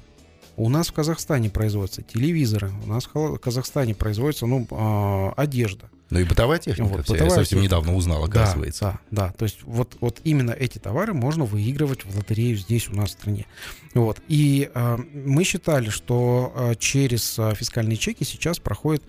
у 0.57 0.69
нас 0.69 0.89
в 0.89 0.93
Казахстане 0.93 1.49
производятся 1.49 2.01
телевизоры, 2.03 2.71
у 2.83 2.87
нас 2.87 3.09
в 3.11 3.37
Казахстане 3.37 3.95
производится 3.95 4.45
ну, 4.45 4.67
э, 4.69 5.31
одежда. 5.37 5.89
Ну 6.11 6.19
и 6.19 6.25
бытовая 6.25 6.59
техника. 6.59 6.89
Вот, 6.89 7.05
вся. 7.05 7.13
бытовая 7.13 7.31
Я 7.31 7.35
совсем 7.35 7.59
техника. 7.59 7.75
недавно 7.75 7.95
узнал, 7.95 8.23
оказывается. 8.25 8.99
Да, 9.11 9.27
да. 9.27 9.31
То 9.31 9.45
есть 9.45 9.63
вот, 9.63 9.95
вот 10.01 10.19
именно 10.25 10.51
эти 10.51 10.77
товары 10.77 11.13
можно 11.13 11.45
выигрывать 11.45 12.03
в 12.05 12.15
лотерею 12.15 12.57
здесь 12.57 12.89
у 12.89 12.95
нас 12.95 13.09
в 13.09 13.11
стране. 13.13 13.47
Вот. 13.93 14.21
И 14.27 14.69
э, 14.73 14.97
мы 14.97 15.45
считали, 15.45 15.89
что 15.89 16.53
э, 16.53 16.75
через 16.77 17.39
э, 17.39 17.55
фискальные 17.55 17.95
чеки 17.95 18.25
сейчас 18.25 18.59
проходит 18.59 19.03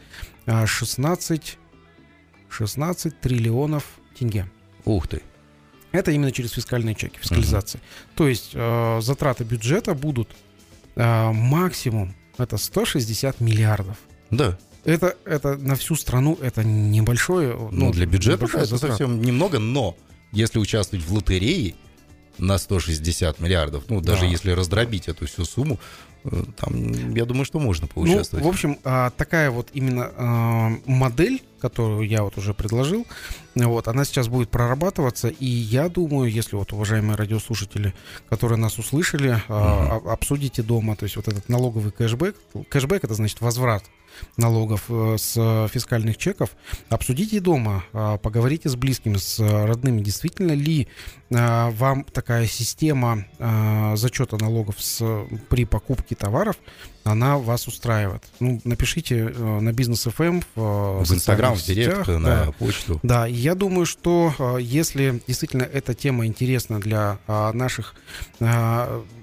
э, 0.47 0.65
16, 0.65 1.59
16 2.49 3.21
триллионов 3.21 3.85
тенге. 4.17 4.49
Ух 4.85 5.09
ты. 5.09 5.23
Это 5.91 6.12
именно 6.12 6.31
через 6.31 6.53
фискальные 6.53 6.95
чеки, 6.95 7.19
фискализация. 7.19 7.81
Угу. 7.81 7.87
То 8.15 8.29
есть 8.29 8.51
э, 8.55 9.01
затраты 9.03 9.43
бюджета 9.43 9.95
будут 9.95 10.31
э, 10.95 11.33
максимум 11.33 12.15
это 12.38 12.57
160 12.57 13.41
миллиардов. 13.41 13.97
Да. 14.31 14.57
Это, 14.85 15.16
это 15.25 15.57
на 15.57 15.77
всю 15.77 15.95
страну 15.95 16.38
это 16.40 16.64
небольшое. 16.64 17.55
Ну, 17.55 17.71
ну 17.71 17.92
для 17.92 18.07
бюджета 18.07 18.47
это 18.47 18.64
затрат. 18.64 18.92
совсем 18.92 19.23
немного, 19.23 19.59
но 19.59 19.97
если 20.33 20.59
участвовать 20.59 21.05
в 21.05 21.12
лотерее 21.12 21.75
на 22.38 22.59
160 22.59 23.38
миллиардов, 23.40 23.85
ну, 23.88 24.01
даже 24.01 24.23
да. 24.23 24.27
если 24.27 24.51
раздробить 24.51 25.07
эту 25.07 25.27
всю 25.27 25.45
сумму, 25.45 25.79
э, 26.25 26.42
там, 26.57 27.14
я 27.14 27.27
думаю, 27.27 27.45
что 27.45 27.61
можно 27.61 27.87
поучаствовать. 27.87 28.42
Ну, 28.42 28.51
в 28.51 28.53
общем, 28.53 28.79
а, 28.83 29.11
такая 29.11 29.51
вот 29.51 29.68
именно 29.73 30.11
а, 30.16 30.73
модель, 30.87 31.42
которую 31.61 32.09
я 32.09 32.25
вот 32.25 32.37
уже 32.38 32.55
предложил, 32.55 33.07
вот, 33.55 33.87
она 33.87 34.05
сейчас 34.05 34.27
будет 34.27 34.49
прорабатываться, 34.49 35.29
и 35.29 35.47
я 35.47 35.88
думаю, 35.88 36.29
если 36.29 36.57
вот 36.57 36.73
уважаемые 36.73 37.16
радиослушатели, 37.16 37.95
которые 38.29 38.59
нас 38.59 38.79
услышали, 38.79 39.40
uh-huh. 39.47 40.11
обсудите 40.11 40.62
дома, 40.62 40.97
то 40.97 41.05
есть 41.05 41.14
вот 41.14 41.29
этот 41.29 41.49
налоговый 41.49 41.92
кэшбэк, 41.92 42.35
кэшбэк 42.68 43.05
это 43.05 43.14
значит 43.14 43.40
возврат 43.40 43.85
налогов 44.37 44.85
э, 44.88 45.16
с 45.18 45.68
фискальных 45.72 46.16
чеков, 46.16 46.51
обсудите 46.88 47.40
дома, 47.40 47.85
а, 47.92 48.18
поговорите 48.18 48.68
с 48.68 48.77
близкими, 48.77 49.16
с 49.16 49.38
родными, 49.38 50.01
действительно 50.01 50.53
ли 50.53 50.88
вам 51.31 52.05
такая 52.05 52.46
система 52.46 53.25
зачета 53.96 54.37
налогов 54.37 54.75
с, 54.79 55.03
при 55.48 55.64
покупке 55.64 56.14
товаров, 56.14 56.57
она 57.05 57.38
вас 57.38 57.66
устраивает. 57.66 58.22
Ну, 58.38 58.61
напишите 58.64 59.33
э, 59.35 59.61
на 59.61 59.72
бизнес 59.72 60.07
FM 60.07 60.22
эм 60.22 60.42
в, 60.55 61.05
в 61.05 61.14
Инстаграм, 61.14 61.55
в 61.55 61.64
Директ, 61.64 62.07
на 62.07 62.18
да. 62.18 62.53
почту. 62.53 63.01
Да, 63.03 63.27
я 63.27 63.55
думаю, 63.55 63.87
что 63.87 64.59
если 64.61 65.22
действительно 65.27 65.62
эта 65.62 65.94
тема 65.94 66.27
интересна 66.27 66.81
для 66.81 67.18
наших 67.27 67.94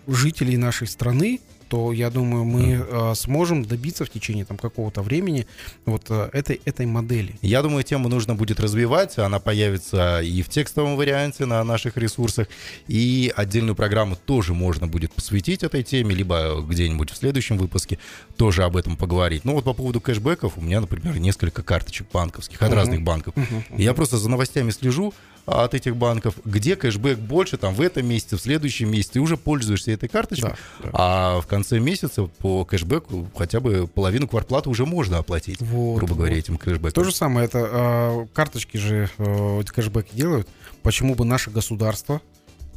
жителей 0.08 0.58
нашей 0.58 0.88
страны, 0.88 1.40
то 1.70 1.94
я 1.94 2.10
думаю, 2.10 2.44
мы 2.46 2.86
э, 2.88 3.14
сможем 3.16 3.64
добиться 3.64 4.04
в 4.04 4.10
течение 4.10 4.44
там 4.44 4.58
какого-то 4.58 5.02
времени 5.02 5.46
вот 5.86 6.06
э, 6.10 6.30
этой, 6.34 6.60
этой 6.66 6.88
модели. 6.88 7.36
Я 7.42 7.62
думаю, 7.62 7.84
тему 7.84 8.10
нужно 8.10 8.34
будет 8.36 8.60
развивать. 8.60 9.18
Она 9.20 9.40
появится 9.40 10.22
и 10.22 10.42
в 10.42 10.50
текстовом 10.50 10.98
варианте 10.98 11.46
на 11.46 11.64
наших 11.64 11.96
ресурсах, 11.96 12.48
и 12.88 13.32
отдельную 13.36 13.76
программу 13.76 14.16
тоже 14.16 14.54
можно 14.54 14.88
будет 14.88 15.14
посвятить 15.14 15.64
этой 15.64 15.84
теме, 15.84 16.16
либо 16.16 16.62
где-нибудь 16.68 17.12
в 17.12 17.16
следующем 17.16 17.58
выпуске 17.58 18.00
тоже 18.36 18.64
об 18.64 18.76
этом 18.76 18.98
поговорить. 18.98 19.46
Ну 19.46 19.54
вот 19.54 19.64
по 19.64 19.74
поводу 19.74 20.02
кэшбэков 20.02 20.58
у 20.58 20.62
меня, 20.62 20.82
например, 20.82 21.20
несколько 21.20 21.62
карточек 21.62 22.08
банковских 22.12 22.62
от 22.64 22.72
uh-huh. 22.72 22.76
разных 22.76 23.04
банков. 23.04 23.36
Uh-huh. 23.36 23.64
Я 23.78 23.94
просто 23.94 24.18
за 24.18 24.28
новостями 24.28 24.72
слежу, 24.72 25.14
от 25.50 25.74
этих 25.74 25.96
банков, 25.96 26.36
где 26.46 26.76
кэшбэк 26.76 27.18
больше, 27.18 27.58
там, 27.58 27.74
в 27.74 27.82
этом 27.82 28.06
месяце, 28.06 28.38
в 28.38 28.42
следующем 28.42 28.92
месяце, 28.92 29.14
ты 29.14 29.20
уже 29.20 29.38
пользуешься 29.38 29.92
этой 29.92 30.10
карточкой, 30.10 30.52
да, 30.52 30.58
да. 30.84 30.90
а 30.94 31.42
в 31.42 31.48
конце 31.48 31.59
месяца 31.80 32.26
по 32.26 32.66
кэшбэку 32.66 33.30
хотя 33.36 33.60
бы 33.60 33.88
половину 33.88 34.28
квартплаты 34.28 34.70
уже 34.70 34.86
можно 34.86 35.18
оплатить, 35.18 35.62
вот, 35.62 35.98
грубо 35.98 36.16
говоря, 36.16 36.38
этим 36.38 36.58
кэшбэком. 36.58 36.92
То 36.92 37.04
же 37.04 37.16
самое, 37.16 37.46
это 37.46 37.70
э, 37.72 38.28
карточки 38.34 38.78
же 38.78 39.10
э, 39.18 39.64
кэшбэки 39.64 40.16
делают, 40.16 40.48
почему 40.84 41.16
бы 41.16 41.26
наше 41.26 41.50
государство 41.50 42.22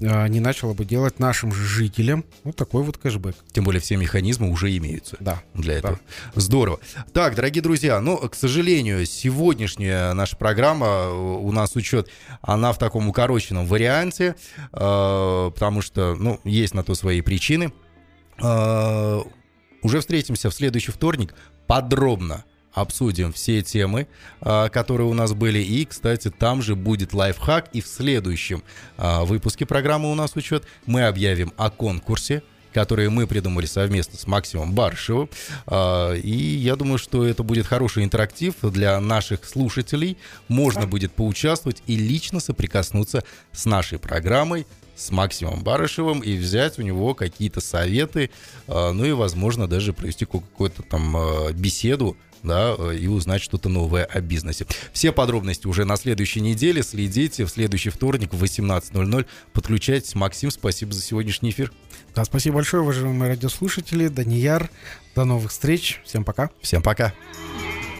а, 0.05 0.27
не 0.27 0.41
начало 0.41 0.75
бы 0.75 0.85
делать 0.85 1.19
нашим 1.19 1.53
жителям 1.53 2.25
вот 2.45 2.57
такой 2.57 2.83
вот 2.83 2.99
кэшбэк. 2.99 3.37
Тем 3.53 3.65
более 3.65 3.81
все 3.81 3.97
механизмы 3.97 4.51
уже 4.51 4.77
имеются 4.77 5.17
да, 5.21 5.43
для 5.55 5.75
этого. 5.75 6.01
Да. 6.35 6.41
Здорово. 6.41 6.81
Так, 7.13 7.35
дорогие 7.35 7.63
друзья, 7.63 8.01
ну, 8.01 8.17
к 8.17 8.35
сожалению, 8.35 9.05
сегодняшняя 9.07 10.13
наша 10.13 10.37
программа, 10.37 10.87
э, 10.87 11.13
у 11.13 11.53
нас 11.53 11.77
учет, 11.77 12.09
она 12.41 12.73
в 12.73 12.79
таком 12.79 13.09
укороченном 13.09 13.67
варианте, 13.67 14.35
э, 14.73 15.51
потому 15.55 15.83
что, 15.83 16.15
ну, 16.15 16.41
есть 16.45 16.75
на 16.75 16.83
то 16.83 16.95
свои 16.95 17.21
причины. 17.21 17.73
Э, 18.41 19.21
уже 19.83 20.01
встретимся 20.01 20.51
в 20.51 20.55
следующий 20.55 20.93
вторник 20.93 21.35
подробно 21.67 22.45
обсудим 22.73 23.33
все 23.33 23.63
темы, 23.63 24.09
а, 24.41 24.69
которые 24.69 25.07
у 25.07 25.15
нас 25.15 25.35
были. 25.35 25.59
И, 25.59 25.85
кстати, 25.85 26.31
там 26.31 26.63
же 26.63 26.75
будет 26.75 27.13
лайфхак. 27.13 27.69
И 27.73 27.81
в 27.81 27.87
следующем 27.87 28.63
а, 28.97 29.25
выпуске 29.25 29.67
программы 29.67 30.11
«У 30.11 30.15
нас 30.15 30.37
учет» 30.37 30.65
мы 30.87 31.07
объявим 31.07 31.53
о 31.57 31.71
конкурсе, 31.71 32.43
которые 32.73 33.11
мы 33.11 33.27
придумали 33.27 33.67
совместно 33.67 34.19
с 34.19 34.27
Максимом 34.27 34.73
Баршевым. 34.73 35.29
А, 35.67 36.15
и 36.15 36.31
я 36.31 36.77
думаю, 36.77 36.99
что 36.99 37.27
это 37.27 37.43
будет 37.43 37.67
хороший 37.67 38.05
интерактив 38.05 38.55
для 38.63 39.01
наших 39.01 39.45
слушателей. 39.45 40.17
Можно 40.49 40.87
будет 40.87 41.13
поучаствовать 41.13 41.83
и 41.87 41.97
лично 41.97 42.41
соприкоснуться 42.41 43.25
с 43.53 43.65
нашей 43.67 43.99
программой, 43.99 44.67
с 44.95 45.11
Максимом 45.11 45.63
Барышевым 45.65 46.21
и 46.21 46.37
взять 46.37 46.79
у 46.79 46.83
него 46.83 47.15
какие-то 47.15 47.61
советы, 47.61 48.31
ну 48.67 49.05
и, 49.05 49.13
возможно, 49.13 49.67
даже 49.67 49.93
провести 49.93 50.27
какую-то 50.27 50.83
там 50.83 51.17
беседу 51.55 52.17
да, 52.43 52.75
и 52.93 53.07
узнать 53.07 53.43
что-то 53.43 53.69
новое 53.69 54.05
о 54.05 54.21
бизнесе. 54.21 54.67
Все 54.93 55.13
подробности 55.13 55.67
уже 55.67 55.85
на 55.85 55.97
следующей 55.97 56.41
неделе. 56.41 56.83
Следите 56.83 57.45
в 57.45 57.51
следующий 57.51 57.91
вторник 57.91 58.33
в 58.33 58.43
18.00. 58.43 59.27
Подключайтесь. 59.53 60.15
Максим, 60.15 60.51
спасибо 60.51 60.93
за 60.93 61.03
сегодняшний 61.03 61.51
эфир. 61.51 61.73
Да, 62.15 62.25
спасибо 62.25 62.57
большое, 62.57 62.83
уважаемые 62.83 63.31
радиослушатели. 63.31 64.09
Данияр. 64.09 64.71
До 65.15 65.25
новых 65.25 65.51
встреч. 65.51 66.01
Всем 66.05 66.25
пока. 66.25 66.51
Всем 66.61 66.83
пока. 66.83 67.13